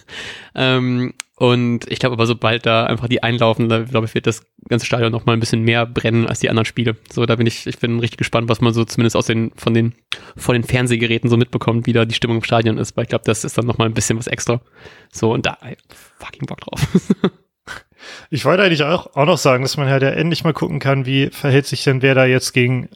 ähm, 0.54 1.14
und 1.38 1.90
ich 1.90 1.98
glaube 2.00 2.14
aber, 2.14 2.26
sobald 2.26 2.66
da 2.66 2.84
einfach 2.86 3.08
die 3.08 3.22
einlaufen, 3.22 3.68
da 3.68 3.80
glaube 3.80 4.06
ich, 4.06 4.14
wird 4.14 4.26
das 4.26 4.44
ganze 4.68 4.86
Stadion 4.86 5.12
noch 5.12 5.24
mal 5.26 5.32
ein 5.34 5.40
bisschen 5.40 5.62
mehr 5.62 5.86
brennen 5.86 6.26
als 6.26 6.40
die 6.40 6.50
anderen 6.50 6.64
Spiele. 6.66 6.96
So, 7.12 7.26
da 7.26 7.36
bin 7.36 7.46
ich, 7.46 7.66
ich 7.66 7.78
bin 7.78 8.00
richtig 8.00 8.18
gespannt, 8.18 8.48
was 8.48 8.60
man 8.60 8.72
so 8.72 8.84
zumindest 8.84 9.14
aus 9.16 9.26
den, 9.26 9.52
von 9.56 9.72
den, 9.74 9.94
von 10.36 10.54
den 10.54 10.64
Fernsehgeräten 10.64 11.30
so 11.30 11.36
mitbekommt, 11.36 11.86
wie 11.86 11.92
da 11.92 12.04
die 12.04 12.14
Stimmung 12.14 12.38
im 12.38 12.44
Stadion 12.44 12.76
ist, 12.78 12.96
weil 12.96 13.04
ich 13.04 13.08
glaube, 13.10 13.24
das 13.24 13.44
ist 13.44 13.56
dann 13.56 13.66
noch 13.66 13.78
mal 13.78 13.84
ein 13.86 13.94
bisschen 13.94 14.18
was 14.18 14.26
extra. 14.26 14.60
So, 15.12 15.32
und 15.32 15.46
da, 15.46 15.58
fucking 16.18 16.46
Bock 16.46 16.60
drauf. 16.60 16.80
Ich 18.30 18.44
wollte 18.44 18.62
eigentlich 18.62 18.84
auch, 18.84 19.14
auch 19.16 19.26
noch 19.26 19.38
sagen, 19.38 19.64
dass 19.64 19.76
man 19.76 19.88
halt 19.88 20.02
ja 20.02 20.10
endlich 20.10 20.44
mal 20.44 20.52
gucken 20.52 20.78
kann, 20.78 21.04
wie 21.04 21.28
verhält 21.30 21.66
sich 21.66 21.82
denn 21.84 22.00
wer 22.00 22.14
da 22.14 22.24
jetzt 22.26 22.52
gegen 22.52 22.88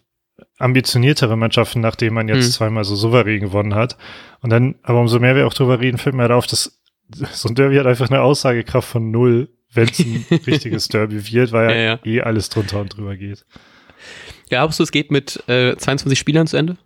ambitioniertere 0.58 1.37
Mannschaften, 1.37 1.80
nachdem 1.80 2.14
man 2.14 2.28
jetzt 2.28 2.46
Mhm. 2.46 2.50
zweimal 2.52 2.84
so 2.84 2.94
souverän 2.94 3.40
gewonnen 3.40 3.75
hat. 3.75 3.96
Und 4.40 4.50
dann, 4.50 4.76
aber 4.82 5.00
umso 5.00 5.18
mehr 5.18 5.34
wir 5.34 5.46
auch 5.46 5.54
drüber 5.54 5.80
reden, 5.80 5.99
fällt 5.99 6.14
mir 6.14 6.22
halt 6.22 6.32
auf, 6.32 6.46
dass 6.46 6.80
so 7.33 7.49
ein 7.49 7.54
Derby 7.54 7.76
hat 7.76 7.87
einfach 7.87 8.09
eine 8.11 8.21
Aussagekraft 8.23 8.88
von 8.88 9.11
null, 9.11 9.49
wenn 9.73 9.88
es 9.88 9.99
ein 10.00 10.25
richtiges 10.47 10.88
Derby 10.88 11.33
wird, 11.33 11.52
weil 11.52 11.71
ja, 11.71 11.83
Ja, 11.83 11.99
eh 12.04 12.21
alles 12.23 12.49
drunter 12.49 12.81
und 12.81 12.97
drüber 12.97 13.16
geht. 13.16 13.45
Glaubst 14.49 14.78
du, 14.78 14.83
es 14.83 14.92
geht 14.92 15.11
mit 15.11 15.42
äh, 15.49 15.76
22 15.76 16.19
Spielern 16.19 16.47
zu 16.47 16.57
Ende? 16.57 16.76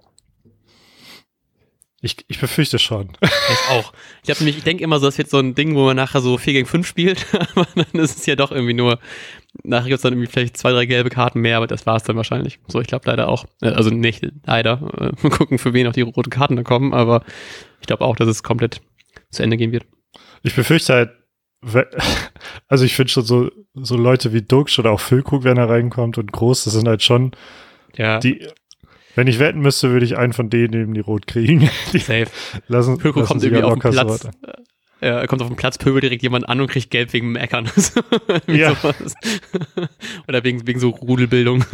Ich, 2.02 2.16
ich 2.28 2.38
befürchte 2.38 2.78
schon. 2.78 3.08
Ich 3.48 3.70
auch. 3.70 3.92
Ich 4.24 4.30
habe 4.30 4.40
nämlich, 4.40 4.58
ich 4.58 4.64
denke 4.64 4.82
immer 4.82 4.98
so, 4.98 5.06
das 5.06 5.18
wird 5.18 5.30
so 5.30 5.38
ein 5.38 5.54
Ding, 5.54 5.76
wo 5.76 5.84
man 5.84 5.96
nachher 5.96 6.20
so 6.20 6.36
4 6.36 6.52
gegen 6.52 6.66
5 6.66 6.84
spielt, 6.86 7.26
aber 7.54 7.66
dann 7.76 8.00
ist 8.00 8.18
es 8.18 8.26
ja 8.26 8.34
doch 8.34 8.50
irgendwie 8.50 8.74
nur, 8.74 8.98
nachher 9.62 9.84
gibt 9.86 9.96
es 9.96 10.02
dann 10.02 10.12
irgendwie 10.12 10.30
vielleicht 10.30 10.56
zwei, 10.56 10.72
drei 10.72 10.84
gelbe 10.84 11.10
Karten 11.10 11.40
mehr, 11.40 11.56
aber 11.56 11.68
das 11.68 11.86
war 11.86 11.96
es 11.96 12.02
dann 12.02 12.16
wahrscheinlich. 12.16 12.58
So, 12.66 12.80
ich 12.80 12.88
glaube 12.88 13.06
leider 13.06 13.28
auch. 13.28 13.44
Äh, 13.62 13.68
Also 13.68 13.90
nicht 13.90 14.26
leider. 14.44 14.80
Äh, 14.98 15.12
Mal 15.22 15.30
gucken, 15.30 15.58
für 15.58 15.72
wen 15.74 15.86
auch 15.86 15.92
die 15.92 16.00
roten 16.02 16.30
Karten 16.30 16.56
da 16.56 16.62
kommen, 16.64 16.92
aber 16.92 17.24
ich 17.80 17.86
glaube 17.86 18.04
auch, 18.04 18.16
dass 18.16 18.28
es 18.28 18.42
komplett 18.42 18.80
zu 19.30 19.42
Ende 19.44 19.56
gehen 19.56 19.70
wird. 19.72 19.86
Ich 20.46 20.54
befürchte 20.54 20.92
halt, 20.94 21.10
also 22.68 22.84
ich 22.84 22.94
finde 22.94 23.10
schon 23.12 23.24
so, 23.24 23.50
so 23.74 23.96
Leute 23.96 24.32
wie 24.32 24.42
Dux 24.42 24.78
oder 24.78 24.90
auch 24.92 25.00
Füllkrug, 25.00 25.44
wenn 25.44 25.56
er 25.56 25.68
reinkommt 25.68 26.18
und 26.18 26.32
Groß, 26.32 26.64
das 26.64 26.74
sind 26.74 26.86
halt 26.86 27.02
schon 27.02 27.32
Ja, 27.96 28.18
die, 28.18 28.46
wenn 29.14 29.26
ich 29.26 29.38
wetten 29.38 29.60
müsste, 29.60 29.90
würde 29.90 30.04
ich 30.06 30.16
einen 30.16 30.32
von 30.32 30.50
denen 30.50 30.70
neben 30.78 30.94
die 30.94 31.00
Rot 31.00 31.26
kriegen. 31.26 31.68
Die 31.92 31.98
safe. 31.98 32.26
lassen, 32.68 33.00
Füllkrug 33.00 33.22
lassen 33.22 33.32
kommt 33.32 33.42
irgendwie 33.44 33.62
auf 33.64 33.72
den 33.78 33.90
Platz. 33.90 34.22
so- 34.22 34.30
Er 35.00 35.26
kommt 35.26 35.40
auf 35.42 35.48
den 35.48 35.56
Platz, 35.56 35.78
pöbelt 35.78 36.04
direkt 36.04 36.22
jemand 36.22 36.48
an 36.48 36.60
und 36.60 36.68
kriegt 36.68 36.90
gelb 36.90 37.12
wegen 37.14 37.32
Meckern. 37.32 37.66
So, 37.74 38.00
irgendwie 38.28 38.58
Ja. 38.60 38.76
Oder 40.28 40.44
wegen, 40.44 40.66
wegen 40.66 40.78
so 40.78 40.90
Rudelbildung. 40.90 41.64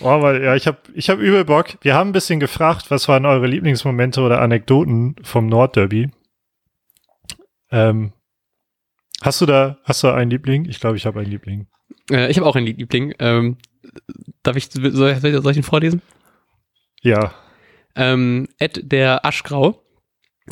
Oh, 0.00 0.20
weil, 0.20 0.42
ja, 0.42 0.54
ich 0.56 0.66
habe 0.66 0.78
ich 0.94 1.08
hab 1.08 1.18
übel 1.18 1.44
Bock. 1.44 1.78
Wir 1.82 1.94
haben 1.94 2.10
ein 2.10 2.12
bisschen 2.12 2.40
gefragt, 2.40 2.86
was 2.90 3.08
waren 3.08 3.24
eure 3.24 3.46
Lieblingsmomente 3.46 4.20
oder 4.20 4.40
Anekdoten 4.42 5.16
vom 5.22 5.46
Nordderby? 5.46 6.10
Ähm, 7.74 8.12
hast 9.20 9.40
du 9.40 9.46
da, 9.46 9.78
hast 9.82 10.04
du 10.04 10.08
einen 10.08 10.30
Liebling? 10.30 10.64
Ich 10.66 10.78
glaube, 10.78 10.96
ich 10.96 11.06
habe 11.06 11.20
einen 11.20 11.30
Liebling. 11.30 11.66
Äh, 12.08 12.30
ich 12.30 12.36
habe 12.36 12.46
auch 12.46 12.54
einen 12.54 12.66
Liebling. 12.66 13.14
Ähm, 13.18 13.58
darf 14.44 14.54
ich, 14.54 14.68
soll, 14.70 15.16
soll 15.16 15.50
ich 15.50 15.56
ihn 15.56 15.62
vorlesen? 15.64 16.00
Ja, 17.02 17.34
Ähm, 17.96 18.48
Ed 18.58 18.80
der 18.92 19.26
Aschgrau 19.26 19.80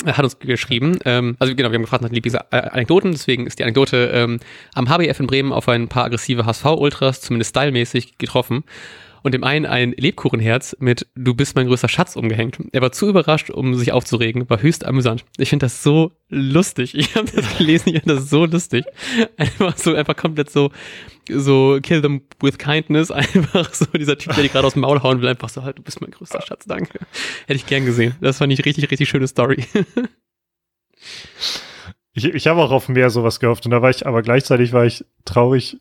hat 0.05 0.23
uns 0.23 0.37
geschrieben, 0.39 0.99
ähm, 1.05 1.35
also 1.39 1.55
genau, 1.55 1.69
wir 1.69 1.75
haben 1.75 1.83
gefragt 1.83 2.03
nach 2.03 2.09
Lieblingsanekdoten, 2.09 3.11
deswegen 3.11 3.45
ist 3.47 3.59
die 3.59 3.63
Anekdote 3.63 4.11
ähm, 4.13 4.39
am 4.73 4.89
HBF 4.89 5.19
in 5.19 5.27
Bremen 5.27 5.53
auf 5.53 5.69
ein 5.69 5.87
paar 5.87 6.05
aggressive 6.05 6.45
HSV-Ultras, 6.45 7.21
zumindest 7.21 7.51
stylmäßig, 7.51 8.17
getroffen 8.17 8.63
und 9.23 9.33
dem 9.33 9.43
einen 9.43 9.65
ein 9.65 9.93
Lebkuchenherz 9.93 10.75
mit 10.79 11.07
Du 11.15 11.33
bist 11.33 11.55
mein 11.55 11.67
größter 11.67 11.89
Schatz 11.89 12.15
umgehängt. 12.15 12.59
Er 12.71 12.81
war 12.81 12.91
zu 12.91 13.09
überrascht, 13.09 13.49
um 13.49 13.73
sich 13.75 13.91
aufzuregen, 13.91 14.49
war 14.49 14.61
höchst 14.61 14.85
amüsant. 14.85 15.25
Ich 15.37 15.49
finde 15.49 15.65
das 15.65 15.81
so 15.81 16.11
lustig. 16.29 16.93
Ich 17.03 17.15
habe 17.15 17.29
das 17.29 17.57
gelesen, 17.57 17.89
ich 17.89 18.01
finde 18.01 18.15
das 18.15 18.29
so 18.29 18.45
lustig. 18.45 18.85
Einfach 19.37 19.77
so, 19.77 19.93
einfach 19.93 20.15
komplett 20.15 20.49
so, 20.49 20.71
so 21.29 21.79
kill 21.81 22.01
them 22.01 22.21
with 22.41 22.57
kindness. 22.57 23.11
Einfach 23.11 23.73
so 23.73 23.85
dieser 23.85 24.17
Typ, 24.17 24.33
der 24.33 24.43
die 24.43 24.49
gerade 24.49 24.67
aus 24.67 24.73
dem 24.73 24.81
Maul 24.81 25.01
hauen 25.03 25.21
will, 25.21 25.27
einfach 25.29 25.49
so, 25.49 25.63
halt, 25.63 25.77
du 25.77 25.83
bist 25.83 26.01
mein 26.01 26.11
größter 26.11 26.41
Schatz, 26.41 26.65
danke. 26.65 26.99
Hätte 27.47 27.55
ich 27.55 27.65
gern 27.65 27.85
gesehen. 27.85 28.15
Das 28.21 28.37
fand 28.37 28.51
ich 28.51 28.65
richtig, 28.65 28.89
richtig 28.89 29.09
schöne 29.09 29.27
Story. 29.27 29.63
Ich, 32.13 32.25
ich 32.25 32.47
habe 32.47 32.61
auch 32.61 32.71
auf 32.71 32.89
mehr 32.89 33.09
sowas 33.09 33.39
gehofft 33.39 33.65
und 33.65 33.71
da 33.71 33.81
war 33.81 33.89
ich, 33.89 34.05
aber 34.05 34.21
gleichzeitig 34.21 34.71
war 34.71 34.85
ich 34.85 35.05
traurig, 35.25 35.77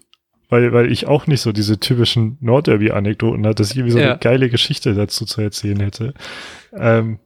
weil, 0.53 0.71
weil 0.75 0.93
ich 0.93 1.07
auch 1.07 1.27
nicht 1.27 1.41
so 1.41 1.51
diese 1.51 1.81
typischen 1.81 2.37
Nordderby-Anekdoten 2.43 3.47
hatte, 3.47 3.63
dass 3.63 3.71
ich 3.71 3.79
irgendwie 3.79 3.93
so 3.93 3.99
ja. 3.99 4.11
eine 4.11 4.19
geile 4.19 4.51
Geschichte 4.51 4.93
dazu 4.93 5.25
zu 5.25 5.41
erzählen 5.41 5.81
hätte. 5.81 6.13
Ähm, 6.77 7.21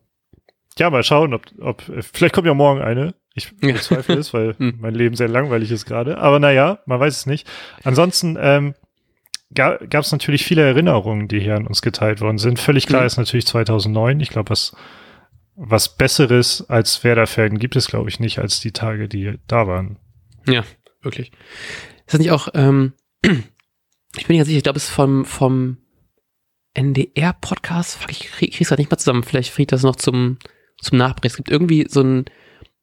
ja, 0.79 0.91
mal 0.91 1.03
schauen, 1.03 1.35
ob, 1.35 1.43
ob, 1.61 1.83
vielleicht 2.13 2.35
kommt 2.37 2.47
ja 2.47 2.55
morgen 2.55 2.81
eine. 2.81 3.15
Ich 3.35 3.55
bezweifle 3.61 4.15
es, 4.15 4.33
weil 4.33 4.55
hm. 4.57 4.77
mein 4.79 4.95
Leben 4.95 5.17
sehr 5.17 5.27
langweilig 5.27 5.73
ist 5.73 5.87
gerade. 5.87 6.19
Aber 6.19 6.39
naja, 6.39 6.79
man 6.87 7.01
weiß 7.01 7.17
es 7.17 7.27
nicht. 7.27 7.49
Ansonsten 7.83 8.39
ähm, 8.41 8.75
gab 9.53 9.83
es 9.93 10.13
natürlich 10.13 10.45
viele 10.45 10.63
Erinnerungen, 10.63 11.27
die 11.27 11.41
hier 11.41 11.57
an 11.57 11.67
uns 11.67 11.83
geteilt 11.83 12.21
worden 12.21 12.39
sind. 12.39 12.61
Völlig 12.61 12.87
klar 12.87 13.01
mhm. 13.01 13.07
ist 13.09 13.17
natürlich 13.17 13.47
2009. 13.49 14.21
Ich 14.21 14.31
glaube, 14.31 14.51
was, 14.51 14.77
was 15.57 15.97
Besseres 15.97 16.65
als 16.69 17.03
Werder-Fan 17.03 17.59
gibt 17.59 17.75
es, 17.75 17.89
glaube 17.89 18.09
ich, 18.09 18.21
nicht, 18.21 18.39
als 18.39 18.61
die 18.61 18.71
Tage, 18.71 19.09
die 19.09 19.41
da 19.49 19.67
waren. 19.67 19.99
Ja, 20.47 20.63
wirklich. 21.03 21.33
Ist 22.07 22.15
das 22.15 22.21
nicht 22.21 22.31
auch, 22.31 22.47
ähm, 22.55 22.93
ich 24.17 24.27
bin 24.27 24.37
ganz 24.37 24.47
sicher, 24.47 24.59
ich 24.59 24.65
glaube, 24.65 24.79
es 24.79 24.85
ist 24.85 24.91
vom, 24.91 25.25
vom 25.25 25.79
NDR-Podcast, 26.75 27.97
fuck, 27.97 28.11
ich 28.11 28.31
krieg, 28.31 28.53
krieg's 28.53 28.71
halt 28.71 28.79
nicht 28.79 28.91
mal 28.91 28.99
zusammen, 28.99 29.23
vielleicht 29.23 29.55
krieg 29.55 29.65
ich 29.65 29.69
das 29.69 29.83
noch 29.83 29.97
zum, 29.97 30.39
zum 30.81 30.99
Nachbericht. 30.99 31.33
Es 31.33 31.37
gibt 31.37 31.51
irgendwie 31.51 31.87
so 31.89 32.01
einen 32.01 32.27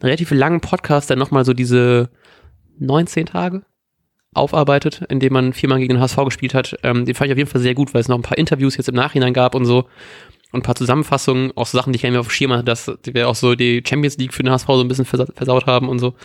relativ 0.01 0.31
langen 0.31 0.61
Podcast, 0.61 1.09
der 1.09 1.17
nochmal 1.17 1.45
so 1.45 1.53
diese 1.53 2.09
19 2.79 3.27
Tage 3.27 3.63
aufarbeitet, 4.33 5.03
indem 5.09 5.33
man 5.33 5.53
viermal 5.53 5.79
gegen 5.79 5.93
den 5.93 6.01
HSV 6.01 6.17
gespielt 6.25 6.53
hat. 6.53 6.75
Ähm, 6.83 7.05
den 7.05 7.15
fand 7.15 7.27
ich 7.27 7.33
auf 7.33 7.37
jeden 7.37 7.49
Fall 7.49 7.61
sehr 7.61 7.75
gut, 7.75 7.93
weil 7.93 8.01
es 8.01 8.07
noch 8.07 8.17
ein 8.17 8.23
paar 8.23 8.37
Interviews 8.37 8.77
jetzt 8.77 8.89
im 8.89 8.95
Nachhinein 8.95 9.33
gab 9.33 9.55
und 9.55 9.65
so. 9.65 9.87
Und 10.51 10.59
ein 10.59 10.63
paar 10.63 10.75
Zusammenfassungen, 10.75 11.51
auch 11.55 11.65
so 11.65 11.77
Sachen, 11.77 11.93
die 11.93 11.97
ich 11.97 12.03
gar 12.03 12.09
nicht 12.09 12.19
auf 12.19 12.27
dem 12.27 12.31
Schirm 12.31 12.51
hatte, 12.51 12.63
dass 12.63 12.91
wir 13.03 13.27
auch 13.27 13.35
so 13.35 13.55
die 13.55 13.83
Champions 13.87 14.17
League 14.17 14.33
für 14.33 14.43
den 14.43 14.51
HSV 14.51 14.67
so 14.67 14.81
ein 14.81 14.87
bisschen 14.87 15.05
versaut 15.05 15.65
haben 15.65 15.89
und 15.89 15.99
so. 15.99 16.15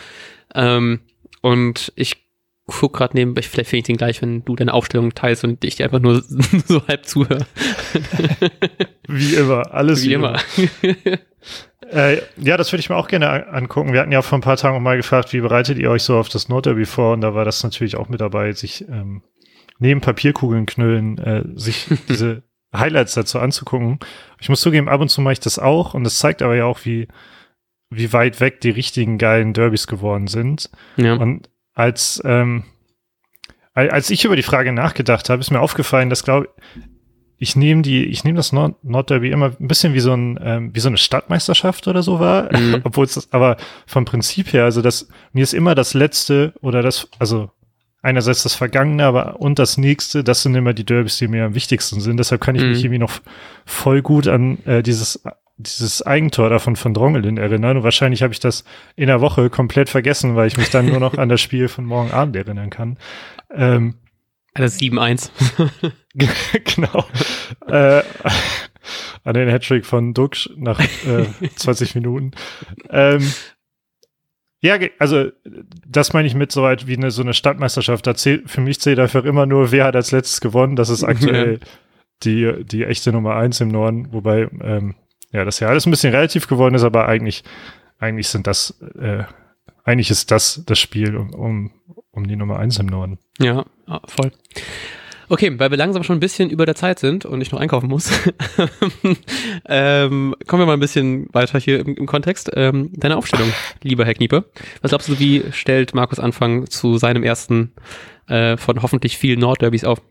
Ähm, 0.53 1.01
und 1.41 1.91
ich 1.95 2.28
guck 2.69 2.93
gerade 2.93 3.15
neben, 3.15 3.35
vielleicht 3.35 3.69
finde 3.69 3.77
ich 3.77 3.83
den 3.83 3.97
gleich, 3.97 4.21
wenn 4.21 4.43
du 4.45 4.55
deine 4.55 4.73
Aufstellung 4.73 5.13
teilst 5.13 5.43
und 5.43 5.63
ich 5.63 5.75
dir 5.75 5.85
einfach 5.85 5.99
nur 5.99 6.23
so 6.67 6.85
halb 6.87 7.05
zuhöre. 7.05 7.45
Wie 9.07 9.35
immer, 9.35 9.73
alles 9.73 10.03
wie, 10.03 10.09
wie 10.09 10.13
immer. 10.13 10.39
äh, 11.91 12.17
ja, 12.37 12.57
das 12.57 12.71
würde 12.71 12.81
ich 12.81 12.89
mir 12.89 12.95
auch 12.95 13.07
gerne 13.07 13.47
angucken. 13.47 13.91
Wir 13.91 14.01
hatten 14.01 14.11
ja 14.11 14.21
vor 14.21 14.37
ein 14.37 14.41
paar 14.41 14.57
Tagen 14.57 14.77
auch 14.77 14.81
mal 14.81 14.97
gefragt, 14.97 15.33
wie 15.33 15.41
bereitet 15.41 15.79
ihr 15.79 15.89
euch 15.89 16.03
so 16.03 16.17
auf 16.17 16.29
das 16.29 16.47
Nordderby 16.47 16.85
vor? 16.85 17.13
Und 17.13 17.21
da 17.21 17.33
war 17.33 17.43
das 17.43 17.63
natürlich 17.63 17.97
auch 17.97 18.07
mit 18.07 18.21
dabei, 18.21 18.51
sich 18.51 18.87
ähm, 18.87 19.23
neben 19.79 20.01
Papierkugeln 20.01 20.67
knüllen, 20.67 21.17
äh, 21.17 21.43
sich 21.55 21.87
diese 22.07 22.43
Highlights 22.75 23.15
dazu 23.15 23.39
anzugucken. 23.39 23.99
Ich 24.39 24.49
muss 24.49 24.61
zugeben, 24.61 24.89
ab 24.89 25.01
und 25.01 25.09
zu 25.09 25.21
mache 25.21 25.33
ich 25.33 25.39
das 25.39 25.57
auch 25.57 25.93
und 25.93 26.03
das 26.03 26.19
zeigt 26.19 26.41
aber 26.41 26.55
ja 26.55 26.65
auch, 26.65 26.85
wie, 26.85 27.07
wie 27.89 28.13
weit 28.13 28.39
weg 28.39 28.61
die 28.61 28.69
richtigen 28.69 29.17
geilen 29.17 29.53
Derbys 29.53 29.87
geworden 29.87 30.27
sind. 30.27 30.69
Ja. 30.97 31.15
Und 31.15 31.49
als, 31.79 32.21
ähm, 32.25 32.63
als 33.73 34.09
ich 34.09 34.25
über 34.25 34.35
die 34.35 34.43
Frage 34.43 34.73
nachgedacht 34.73 35.29
habe, 35.29 35.39
ist 35.39 35.49
mir 35.49 35.61
aufgefallen, 35.61 36.09
dass 36.09 36.23
glaube 36.23 36.49
ich 37.37 37.55
nehme 37.55 37.83
die, 37.83 38.03
ich 38.03 38.25
nehme 38.25 38.35
das 38.35 38.51
Nord 38.51 38.83
Nordderby 38.83 39.31
immer 39.31 39.53
ein 39.57 39.69
bisschen 39.69 39.93
wie 39.93 40.01
so 40.01 40.11
ein, 40.11 40.37
ähm, 40.43 40.75
wie 40.75 40.81
so 40.81 40.89
eine 40.89 40.97
Stadtmeisterschaft 40.97 41.87
oder 41.87 42.03
so 42.03 42.19
war, 42.19 42.53
mhm. 42.53 42.81
obwohl 42.83 43.05
es 43.05 43.31
aber 43.31 43.55
vom 43.87 44.03
Prinzip 44.03 44.51
her, 44.51 44.65
also 44.65 44.81
das 44.81 45.07
mir 45.31 45.43
ist 45.43 45.53
immer 45.53 45.73
das 45.73 45.93
letzte 45.93 46.53
oder 46.59 46.81
das, 46.81 47.07
also 47.17 47.49
einerseits 48.01 48.43
das 48.43 48.55
Vergangene, 48.55 49.05
aber 49.05 49.39
und 49.39 49.57
das 49.57 49.77
nächste, 49.77 50.21
das 50.21 50.43
sind 50.43 50.55
immer 50.55 50.73
die 50.73 50.85
Derbys, 50.85 51.17
die 51.17 51.29
mir 51.29 51.45
am 51.45 51.55
wichtigsten 51.55 52.01
sind. 52.01 52.17
Deshalb 52.17 52.41
kann 52.41 52.55
ich 52.55 52.63
mhm. 52.63 52.69
mich 52.71 52.83
irgendwie 52.83 52.99
noch 52.99 53.21
voll 53.65 54.01
gut 54.01 54.27
an 54.27 54.57
äh, 54.65 54.83
dieses 54.83 55.23
dieses 55.59 56.01
Eigentor 56.01 56.49
davon 56.49 56.75
von 56.75 56.93
Drongelin 56.93 57.37
erinnern. 57.37 57.77
Und 57.77 57.83
wahrscheinlich 57.83 58.23
habe 58.23 58.33
ich 58.33 58.39
das 58.39 58.63
in 58.95 59.07
der 59.07 59.21
Woche 59.21 59.49
komplett 59.49 59.89
vergessen, 59.89 60.35
weil 60.35 60.47
ich 60.47 60.57
mich 60.57 60.69
dann 60.69 60.85
nur 60.85 60.99
noch 60.99 61.17
an 61.17 61.29
das 61.29 61.41
Spiel 61.41 61.67
von 61.67 61.85
morgen 61.85 62.11
Abend 62.11 62.35
erinnern 62.35 62.69
kann. 62.69 62.97
Ähm, 63.53 63.95
das 64.53 64.79
7-1. 64.79 65.29
genau. 66.75 67.05
äh, 67.67 68.03
an 69.23 69.33
den 69.33 69.49
Hattrick 69.49 69.85
von 69.85 70.13
Duxch 70.13 70.49
nach 70.55 70.79
äh, 70.79 71.25
20 71.55 71.95
Minuten. 71.95 72.31
Ähm, 72.89 73.31
ja, 74.61 74.77
also 74.97 75.31
das 75.87 76.13
meine 76.13 76.27
ich 76.27 76.35
mit 76.35 76.51
so 76.51 76.63
weit 76.63 76.87
wie 76.87 76.97
eine 76.97 77.11
so 77.11 77.21
eine 77.21 77.33
Stadtmeisterschaft. 77.33 78.07
Da 78.07 78.15
zählt, 78.15 78.49
für 78.49 78.61
mich 78.61 78.79
zählt 78.79 78.99
einfach 78.99 79.23
immer 79.25 79.45
nur, 79.45 79.71
wer 79.71 79.85
hat 79.85 79.95
als 79.95 80.11
letztes 80.11 80.41
gewonnen. 80.41 80.75
Das 80.75 80.89
ist 80.89 81.03
aktuell 81.05 81.59
die, 82.23 82.63
die 82.65 82.83
echte 82.83 83.11
Nummer 83.11 83.35
eins 83.35 83.61
im 83.61 83.69
Norden, 83.69 84.11
wobei 84.11 84.49
ähm, 84.61 84.95
ja, 85.31 85.45
das 85.45 85.59
ja 85.59 85.67
alles 85.67 85.85
ein 85.85 85.91
bisschen 85.91 86.13
relativ 86.13 86.47
geworden 86.47 86.75
ist, 86.75 86.83
aber 86.83 87.07
eigentlich, 87.07 87.43
eigentlich 87.99 88.27
sind 88.27 88.47
das, 88.47 88.79
äh, 88.99 89.23
eigentlich 89.83 90.11
ist 90.11 90.31
das 90.31 90.63
das 90.65 90.79
Spiel 90.79 91.15
um, 91.15 91.33
um, 91.33 91.71
um 92.11 92.27
die 92.27 92.35
Nummer 92.35 92.59
eins 92.59 92.77
im 92.79 92.87
Norden. 92.87 93.19
Ja, 93.39 93.65
voll. 94.05 94.31
Okay, 95.31 95.59
weil 95.59 95.69
wir 95.69 95.77
langsam 95.77 96.03
schon 96.03 96.17
ein 96.17 96.19
bisschen 96.19 96.49
über 96.49 96.65
der 96.65 96.73
Zeit 96.73 96.97
sind 96.97 97.23
und 97.23 97.39
ich 97.41 97.51
noch 97.51 97.59
einkaufen 97.59 97.87
muss, 97.87 98.11
ähm, 99.67 100.35
kommen 100.47 100.61
wir 100.61 100.65
mal 100.65 100.73
ein 100.73 100.79
bisschen 100.79 101.31
weiter 101.33 101.59
hier 101.59 101.79
im, 101.79 101.95
im 101.95 102.07
Kontext. 102.07 102.49
Ähm, 102.55 102.89
deine 102.93 103.15
Aufstellung, 103.15 103.53
lieber 103.83 104.05
Herr 104.05 104.15
Kniepe. 104.15 104.45
Was 104.81 104.89
glaubst 104.89 105.07
du, 105.07 105.19
wie 105.19 105.43
stellt 105.51 105.93
Markus 105.93 106.19
Anfang 106.19 106.67
zu 106.67 106.97
seinem 106.97 107.21
ersten 107.21 107.73
äh, 108.27 108.57
von 108.57 108.81
hoffentlich 108.81 109.19
vielen 109.19 109.39
Nordderbys 109.39 109.83
auf? 109.83 110.01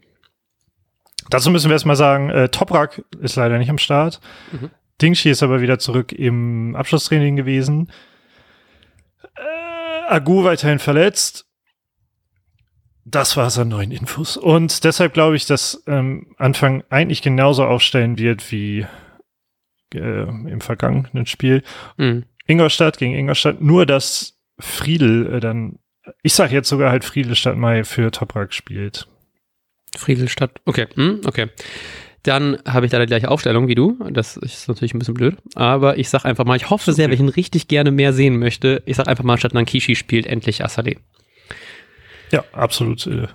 Dazu 1.31 1.51
müssen 1.51 1.69
wir 1.69 1.75
erstmal 1.75 1.97
sagen, 1.97 2.31
äh, 2.31 2.49
Toprak 2.49 3.03
ist 3.21 3.35
leider 3.35 3.59
nicht 3.59 3.71
am 3.71 3.79
Start. 3.79 4.21
Mhm. 4.53 4.71
Dingshi 5.01 5.31
ist 5.31 5.43
aber 5.43 5.61
wieder 5.61 5.79
zurück 5.79 6.13
im 6.13 6.75
Abschlusstraining 6.77 7.37
gewesen. 7.37 7.91
Äh, 9.37 10.09
Agu 10.09 10.45
weiterhin 10.45 10.79
verletzt. 10.79 11.47
Das 13.05 13.37
war 13.37 13.47
es 13.47 13.59
an 13.59 13.69
neuen 13.69 13.91
Infos. 13.91 14.37
Und 14.37 14.85
deshalb 14.85 15.15
glaube 15.15 15.37
ich, 15.37 15.47
dass 15.47 15.83
ähm, 15.87 16.35
Anfang 16.37 16.85
eigentlich 16.91 17.23
genauso 17.23 17.65
aufstellen 17.65 18.19
wird 18.19 18.51
wie 18.53 18.87
äh, 19.95 20.23
im 20.23 20.61
vergangenen 20.61 21.27
Spiel. 21.27 21.63
Mhm. 21.97 22.25
Ingolstadt 22.47 22.99
gegen 22.99 23.15
Ingolstadt. 23.15 23.61
Nur, 23.61 23.87
dass 23.87 24.39
Friedel 24.59 25.35
äh, 25.35 25.41
dann, 25.41 25.79
ich 26.23 26.35
sage 26.35 26.55
jetzt 26.55 26.69
sogar 26.69 26.91
halt 26.91 27.05
Friedel 27.05 27.35
statt 27.35 27.57
Mai 27.57 27.85
für 27.85 28.11
Toprak 28.11 28.53
spielt. 28.53 29.09
Friedel 29.97 30.29
statt, 30.29 30.61
okay, 30.67 30.87
hm, 30.95 31.23
okay. 31.25 31.49
Dann 32.29 32.59
habe 32.67 32.85
ich 32.85 32.93
da 32.93 32.99
die 32.99 33.07
gleiche 33.07 33.31
Aufstellung 33.31 33.69
wie 33.69 33.75
du. 33.75 33.99
Das 34.11 34.37
ist 34.37 34.69
natürlich 34.69 34.93
ein 34.93 34.99
bisschen 34.99 35.15
blöd. 35.15 35.37
Aber 35.55 35.97
ich 35.97 36.11
sag 36.11 36.27
einfach 36.27 36.45
mal, 36.45 36.57
ich 36.57 36.69
hoffe 36.69 36.93
sehr, 36.93 37.07
okay. 37.07 37.11
weil 37.11 37.15
ich 37.15 37.21
ihn 37.21 37.29
richtig 37.31 37.69
gerne 37.69 37.91
mehr 37.91 38.13
sehen 38.13 38.39
möchte. 38.39 38.83
Ich 38.85 38.97
sag 38.97 39.09
einfach 39.09 39.25
mal, 39.25 39.39
statt 39.39 39.55
Nankishi 39.55 39.95
spielt 39.97 40.27
endlich 40.27 40.63
Asade. 40.63 40.97
Ja, 42.31 42.45
absolut 42.53 43.07
äh, 43.07 43.29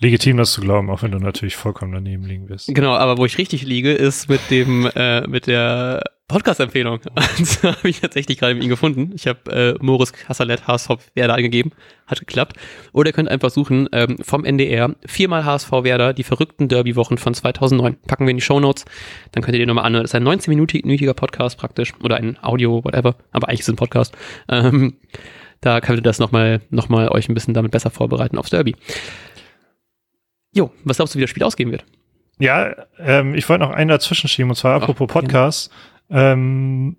legitim, 0.00 0.36
das 0.36 0.50
zu 0.50 0.62
glauben, 0.62 0.90
auch 0.90 1.02
wenn 1.02 1.12
du 1.12 1.18
natürlich 1.18 1.54
vollkommen 1.54 1.92
daneben 1.92 2.24
liegen 2.24 2.48
wirst. 2.48 2.74
Genau, 2.74 2.94
aber 2.94 3.18
wo 3.18 3.24
ich 3.24 3.38
richtig 3.38 3.62
liege, 3.62 3.92
ist 3.92 4.28
mit 4.28 4.40
dem, 4.50 4.90
äh, 4.96 5.26
mit 5.28 5.46
der 5.46 6.02
Podcast-Empfehlung. 6.28 7.00
Das 7.38 7.62
habe 7.62 7.88
ich 7.88 8.00
tatsächlich 8.00 8.38
gerade 8.38 8.54
mit 8.54 8.64
ihm 8.64 8.70
gefunden. 8.70 9.12
Ich 9.14 9.26
habe 9.26 9.50
äh, 9.50 9.84
Moritz 9.84 10.12
Hassalet 10.28 10.66
HSV 10.66 10.90
Werder 11.14 11.34
eingegeben. 11.34 11.72
Hat 12.06 12.18
geklappt. 12.20 12.56
Oder 12.92 13.10
ihr 13.10 13.12
könnt 13.12 13.28
einfach 13.28 13.50
suchen 13.50 13.88
ähm, 13.92 14.18
vom 14.22 14.44
NDR 14.44 14.94
viermal 15.04 15.44
HSV 15.44 15.70
Werder, 15.70 16.12
die 16.12 16.22
verrückten 16.22 16.68
Derby-Wochen 16.68 17.18
von 17.18 17.34
2009. 17.34 17.96
Packen 18.06 18.26
wir 18.26 18.30
in 18.30 18.38
die 18.38 18.42
Show 18.42 18.60
Notes. 18.60 18.84
Dann 19.32 19.42
könnt 19.42 19.54
ihr 19.54 19.58
den 19.58 19.68
nochmal 19.68 19.84
anhören. 19.84 20.04
Das 20.04 20.10
ist 20.10 20.14
ein 20.14 20.26
19-minütiger 20.26 21.14
Podcast 21.14 21.58
praktisch. 21.58 21.92
Oder 22.02 22.16
ein 22.16 22.38
Audio, 22.42 22.84
whatever. 22.84 23.16
Aber 23.32 23.48
eigentlich 23.48 23.60
ist 23.60 23.68
es 23.68 23.74
ein 23.74 23.76
Podcast. 23.76 24.16
Ähm, 24.48 24.96
da 25.60 25.80
könnt 25.80 25.98
ihr 25.98 26.02
das 26.02 26.18
nochmal 26.18 26.60
noch 26.70 26.88
mal 26.88 27.08
euch 27.08 27.28
ein 27.28 27.34
bisschen 27.34 27.54
damit 27.54 27.72
besser 27.72 27.90
vorbereiten 27.90 28.38
aufs 28.38 28.50
Derby. 28.50 28.76
Jo, 30.54 30.70
was 30.84 30.96
glaubst 30.96 31.14
du, 31.14 31.18
wie 31.18 31.22
das 31.22 31.30
Spiel 31.30 31.42
ausgehen 31.42 31.72
wird? 31.72 31.84
Ja, 32.38 32.74
ähm, 32.98 33.34
ich 33.34 33.48
wollte 33.48 33.64
noch 33.64 33.70
einen 33.70 33.88
dazwischen 33.88 34.28
schieben, 34.28 34.50
und 34.50 34.56
zwar 34.56 34.74
apropos 34.74 35.08
Ach, 35.08 35.14
Podcast. 35.14 35.72
Ähm, 36.10 36.96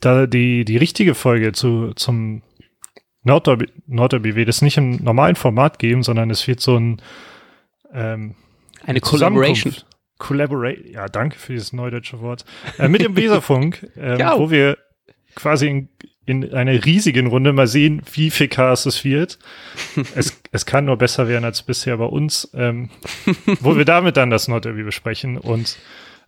da 0.00 0.26
die, 0.26 0.64
die 0.64 0.76
richtige 0.76 1.14
Folge 1.14 1.52
zu, 1.52 1.92
zum 1.94 2.42
Nordderby, 3.24 3.66
Nordderby 3.86 4.36
wird 4.36 4.48
es 4.48 4.62
nicht 4.62 4.76
im 4.76 5.02
normalen 5.02 5.36
Format 5.36 5.78
geben, 5.78 6.02
sondern 6.02 6.30
es 6.30 6.46
wird 6.46 6.60
so 6.60 6.76
ein 6.76 7.02
ähm, 7.92 8.34
eine 8.84 9.00
Collaboration. 9.00 9.74
Collaborate, 10.18 10.88
ja, 10.88 11.06
danke 11.08 11.38
für 11.38 11.52
dieses 11.52 11.72
neudeutsche 11.72 12.20
Wort. 12.20 12.44
Äh, 12.78 12.88
mit 12.88 13.02
dem 13.02 13.16
Weserfunk, 13.16 13.88
ähm, 13.96 14.18
ja. 14.18 14.38
wo 14.38 14.50
wir 14.50 14.78
quasi 15.36 15.68
in, 15.68 15.88
in 16.26 16.52
einer 16.52 16.84
riesigen 16.84 17.28
Runde. 17.28 17.52
Mal 17.52 17.68
sehen, 17.68 18.02
wie 18.12 18.30
viel 18.30 18.48
Chaos 18.48 18.84
es 18.86 19.04
wird. 19.04 19.38
es, 20.16 20.40
es 20.50 20.66
kann 20.66 20.86
nur 20.86 20.96
besser 20.96 21.28
werden 21.28 21.44
als 21.44 21.62
bisher 21.62 21.96
bei 21.98 22.04
uns, 22.04 22.50
ähm, 22.54 22.90
wo 23.60 23.76
wir 23.76 23.84
damit 23.84 24.16
dann 24.16 24.30
das 24.30 24.48
Nordderby 24.48 24.82
besprechen. 24.82 25.38
Und 25.38 25.78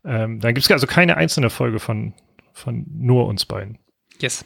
ähm, 0.05 0.41
dann 0.41 0.55
gibt 0.55 0.65
es 0.65 0.71
also 0.71 0.87
keine 0.87 1.17
einzelne 1.17 1.51
Folge 1.51 1.79
von, 1.79 2.15
von 2.53 2.87
nur 2.93 3.27
uns 3.27 3.45
beiden. 3.47 3.79
Yes. 4.21 4.45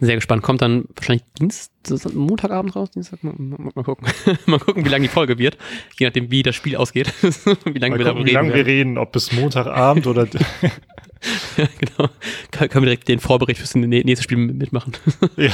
Sehr 0.00 0.14
gespannt. 0.14 0.42
Kommt 0.42 0.62
dann 0.62 0.84
wahrscheinlich 0.94 1.24
Dienstag, 1.38 2.14
Montagabend 2.14 2.74
raus? 2.74 2.90
Dienstag? 2.90 3.22
Mal, 3.22 3.34
mal, 3.36 3.70
mal 3.74 3.84
gucken. 3.84 4.08
mal 4.46 4.58
gucken, 4.58 4.84
wie 4.84 4.88
lange 4.88 5.02
die 5.02 5.12
Folge 5.12 5.38
wird. 5.38 5.58
Je 5.98 6.06
nachdem, 6.06 6.30
wie 6.30 6.42
das 6.42 6.56
Spiel 6.56 6.76
ausgeht. 6.76 7.12
wie 7.22 7.78
lange 7.78 7.98
wir 7.98 8.06
gucken, 8.06 8.24
Wie 8.24 8.30
lange 8.30 8.54
wir 8.54 8.64
reden, 8.64 8.96
ob 8.96 9.12
bis 9.12 9.32
Montagabend 9.32 10.06
oder. 10.06 10.26
ja, 11.56 11.68
genau. 11.78 12.08
Kann, 12.50 12.68
können 12.70 12.84
wir 12.84 12.90
direkt 12.90 13.08
den 13.08 13.20
Vorbericht 13.20 13.58
fürs 13.58 13.74
nächste 13.74 14.22
Spiel 14.22 14.38
mitmachen. 14.38 14.92
ja. 15.36 15.52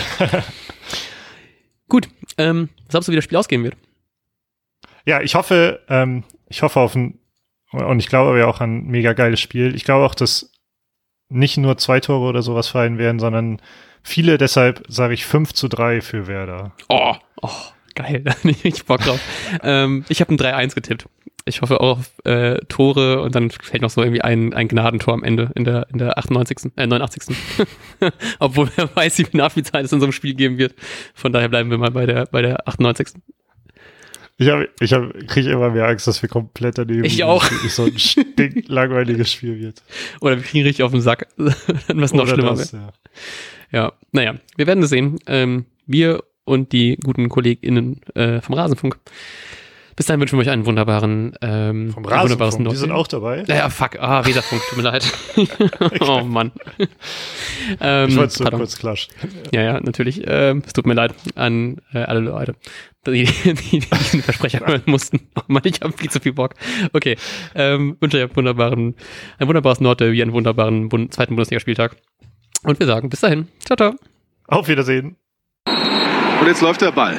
Gut. 1.89 2.09
Ähm, 2.39 2.69
was 2.85 2.89
glaubst 2.91 3.09
du, 3.09 3.13
wie 3.13 3.17
das 3.17 3.25
Spiel 3.25 3.39
ausgehen 3.39 3.65
wird? 3.65 3.77
Ja, 5.07 5.23
ich 5.23 5.35
hoffe, 5.35 5.81
ähm, 5.89 6.25
ich 6.49 6.63
hoffe 6.63 6.81
auf 6.81 6.95
ein, 6.95 7.19
und 7.85 7.99
ich 7.99 8.09
glaube 8.09 8.31
aber 8.31 8.49
auch 8.49 8.61
an 8.61 8.79
ein 8.79 8.87
mega 8.87 9.13
geiles 9.13 9.41
Spiel. 9.41 9.75
Ich 9.75 9.85
glaube 9.85 10.05
auch, 10.05 10.15
dass 10.15 10.53
nicht 11.29 11.57
nur 11.57 11.77
zwei 11.79 12.01
Tore 12.01 12.29
oder 12.29 12.43
sowas 12.43 12.69
fallen 12.69 12.99
werden, 12.99 13.19
sondern 13.19 13.61
viele, 14.03 14.39
deshalb 14.39 14.85
sage 14.89 15.15
ich 15.15 15.27
5 15.27 15.53
zu 15.53 15.69
3 15.69 16.01
für 16.01 16.27
Werder. 16.27 16.73
Oh, 16.89 17.15
oh 17.43 17.51
geil, 17.97 18.21
da 18.25 18.37
habe 18.37 18.51
ich 18.51 18.63
richtig 18.65 18.87
Bock 18.87 19.01
drauf. 19.01 19.21
ähm, 19.63 20.05
ich 20.09 20.21
habe 20.21 20.33
ein 20.33 20.39
3-1 20.39 20.75
getippt. 20.75 21.07
Ich 21.49 21.63
hoffe 21.63 21.81
auch 21.81 21.99
auf 21.99 22.11
äh, 22.25 22.57
Tore 22.69 23.23
und 23.23 23.37
dann 23.37 23.51
fällt 23.51 23.81
noch 23.83 23.91
so 23.91 24.03
irgendwie 24.03 24.21
ein, 24.21 24.53
ein 24.53 24.67
Gnadentor 24.67 25.15
am 25.15 25.23
Ende 25.23 25.53
in 25.55 25.65
der, 25.65 25.87
in 25.93 25.99
der 25.99 26.19
98., 26.19 26.73
äh, 26.77 26.87
89. 26.89 27.37
Obwohl 28.41 28.69
wer 28.75 28.95
weiß, 28.97 29.19
wie 29.19 29.25
viel 29.25 29.39
Nachspielzeit 29.39 29.85
es 29.85 29.93
in 29.93 30.01
so 30.01 30.07
einem 30.07 30.13
Spiel 30.13 30.35
geben 30.35 30.59
wird. 30.59 30.75
Von 31.15 31.33
daher 31.33 31.49
bleiben 31.49 31.71
wir 31.71 31.79
mal 31.79 31.93
bei 31.93 32.05
der, 32.05 32.27
bei 32.27 32.43
der 32.43 32.67
98. 32.67 33.15
Ich 34.39 34.49
habe, 34.49 34.69
ich 34.81 34.93
hab, 34.93 35.15
kriege 35.29 35.51
immer 35.51 35.71
mehr 35.71 35.87
Angst, 35.87 36.07
dass 36.07 36.21
wir 36.21 36.29
komplett 36.29 36.77
daneben 36.77 37.05
Ich 37.05 37.25
auch. 37.25 37.45
so 37.69 37.85
ein 37.85 37.99
stinklangweiliges 37.99 39.33
Spiel 39.33 39.59
wird. 39.59 39.83
Oder 40.21 40.37
wir 40.37 40.43
kriegen 40.43 40.65
richtig 40.65 40.83
auf 40.83 40.93
den 40.93 41.01
Sack. 41.01 41.29
Dann 41.37 42.01
was 42.01 42.13
noch 42.13 42.25
Oder 42.25 42.35
schlimmer 42.35 42.51
das, 42.51 42.73
ja. 42.73 42.93
ja, 43.73 43.93
naja, 44.13 44.35
wir 44.57 44.67
werden 44.67 44.83
es 44.83 44.91
sehen. 44.91 45.19
Ähm, 45.27 45.65
wir 45.87 46.23
und 46.45 46.73
die 46.73 46.97
guten 47.03 47.29
KollegInnen 47.29 48.03
äh, 48.15 48.41
vom 48.43 48.55
Rasenfunk 48.55 48.99
bis 49.97 50.07
dahin 50.07 50.21
wünschen 50.21 50.39
wir 50.39 50.43
euch 50.43 50.51
einen 50.51 50.67
wunderbaren, 50.67 51.35
ähm, 51.41 51.91
Vom 51.91 52.05
Rasenfunk, 52.05 52.69
die 52.69 52.77
sind 52.77 52.93
auch 52.93 53.07
dabei. 53.07 53.45
Ja, 53.49 53.71
fuck, 53.71 53.99
ah, 53.99 54.25
Weserfunk, 54.27 54.61
tut 54.69 54.77
mir 54.77 54.85
leid. 54.85 55.11
oh 56.01 56.21
Mann. 56.21 56.53
ähm, 57.81 58.11
ich 58.11 58.17
wollte 58.17 58.33
es 58.35 58.41
nur 58.41 58.51
kurz 58.51 58.79
klatschen. 58.79 59.15
Ja, 59.53 59.63
ja, 59.63 59.81
natürlich. 59.81 60.23
Ähm, 60.27 60.63
es 60.67 60.75
tut 60.75 60.87
mir 60.87 60.93
leid 60.93 61.15
an 61.35 61.81
äh, 61.95 62.01
alle 62.01 62.21
Leute, 62.21 62.57
die, 63.07 63.25
die, 63.25 63.55
die 63.55 63.81
diesen 63.81 64.23
Versprecher 64.23 64.67
hören 64.67 64.83
mussten. 64.85 65.21
Oh 65.35 65.43
Mann, 65.47 65.63
ich 65.65 65.81
habe 65.81 65.95
viel 65.97 66.11
zu 66.11 66.21
viel 66.21 66.35
Bock. 66.35 66.55
Okay, 66.93 67.17
ähm, 67.55 67.97
wünsche 68.01 68.19
euch 68.19 68.25
einen 68.25 68.37
wunderbaren, 68.37 68.95
ein 69.39 69.49
wunderbares 69.49 69.81
Nordderby, 69.81 70.21
einen 70.21 70.35
wunderbaren 70.35 70.91
Bund 70.91 71.15
zweiten 71.15 71.37
Bundesligaspieltag. 71.37 71.97
Und 72.65 72.79
wir 72.79 72.87
sagen 72.87 73.09
bis 73.09 73.21
dahin. 73.21 73.49
Ciao, 73.65 73.77
ciao. 73.77 73.95
Auf 74.47 74.69
Wiedersehen. 74.69 75.17
Und 75.67 76.47
jetzt 76.47 76.61
läuft 76.61 76.83
der 76.83 76.93
Ball. 76.93 77.19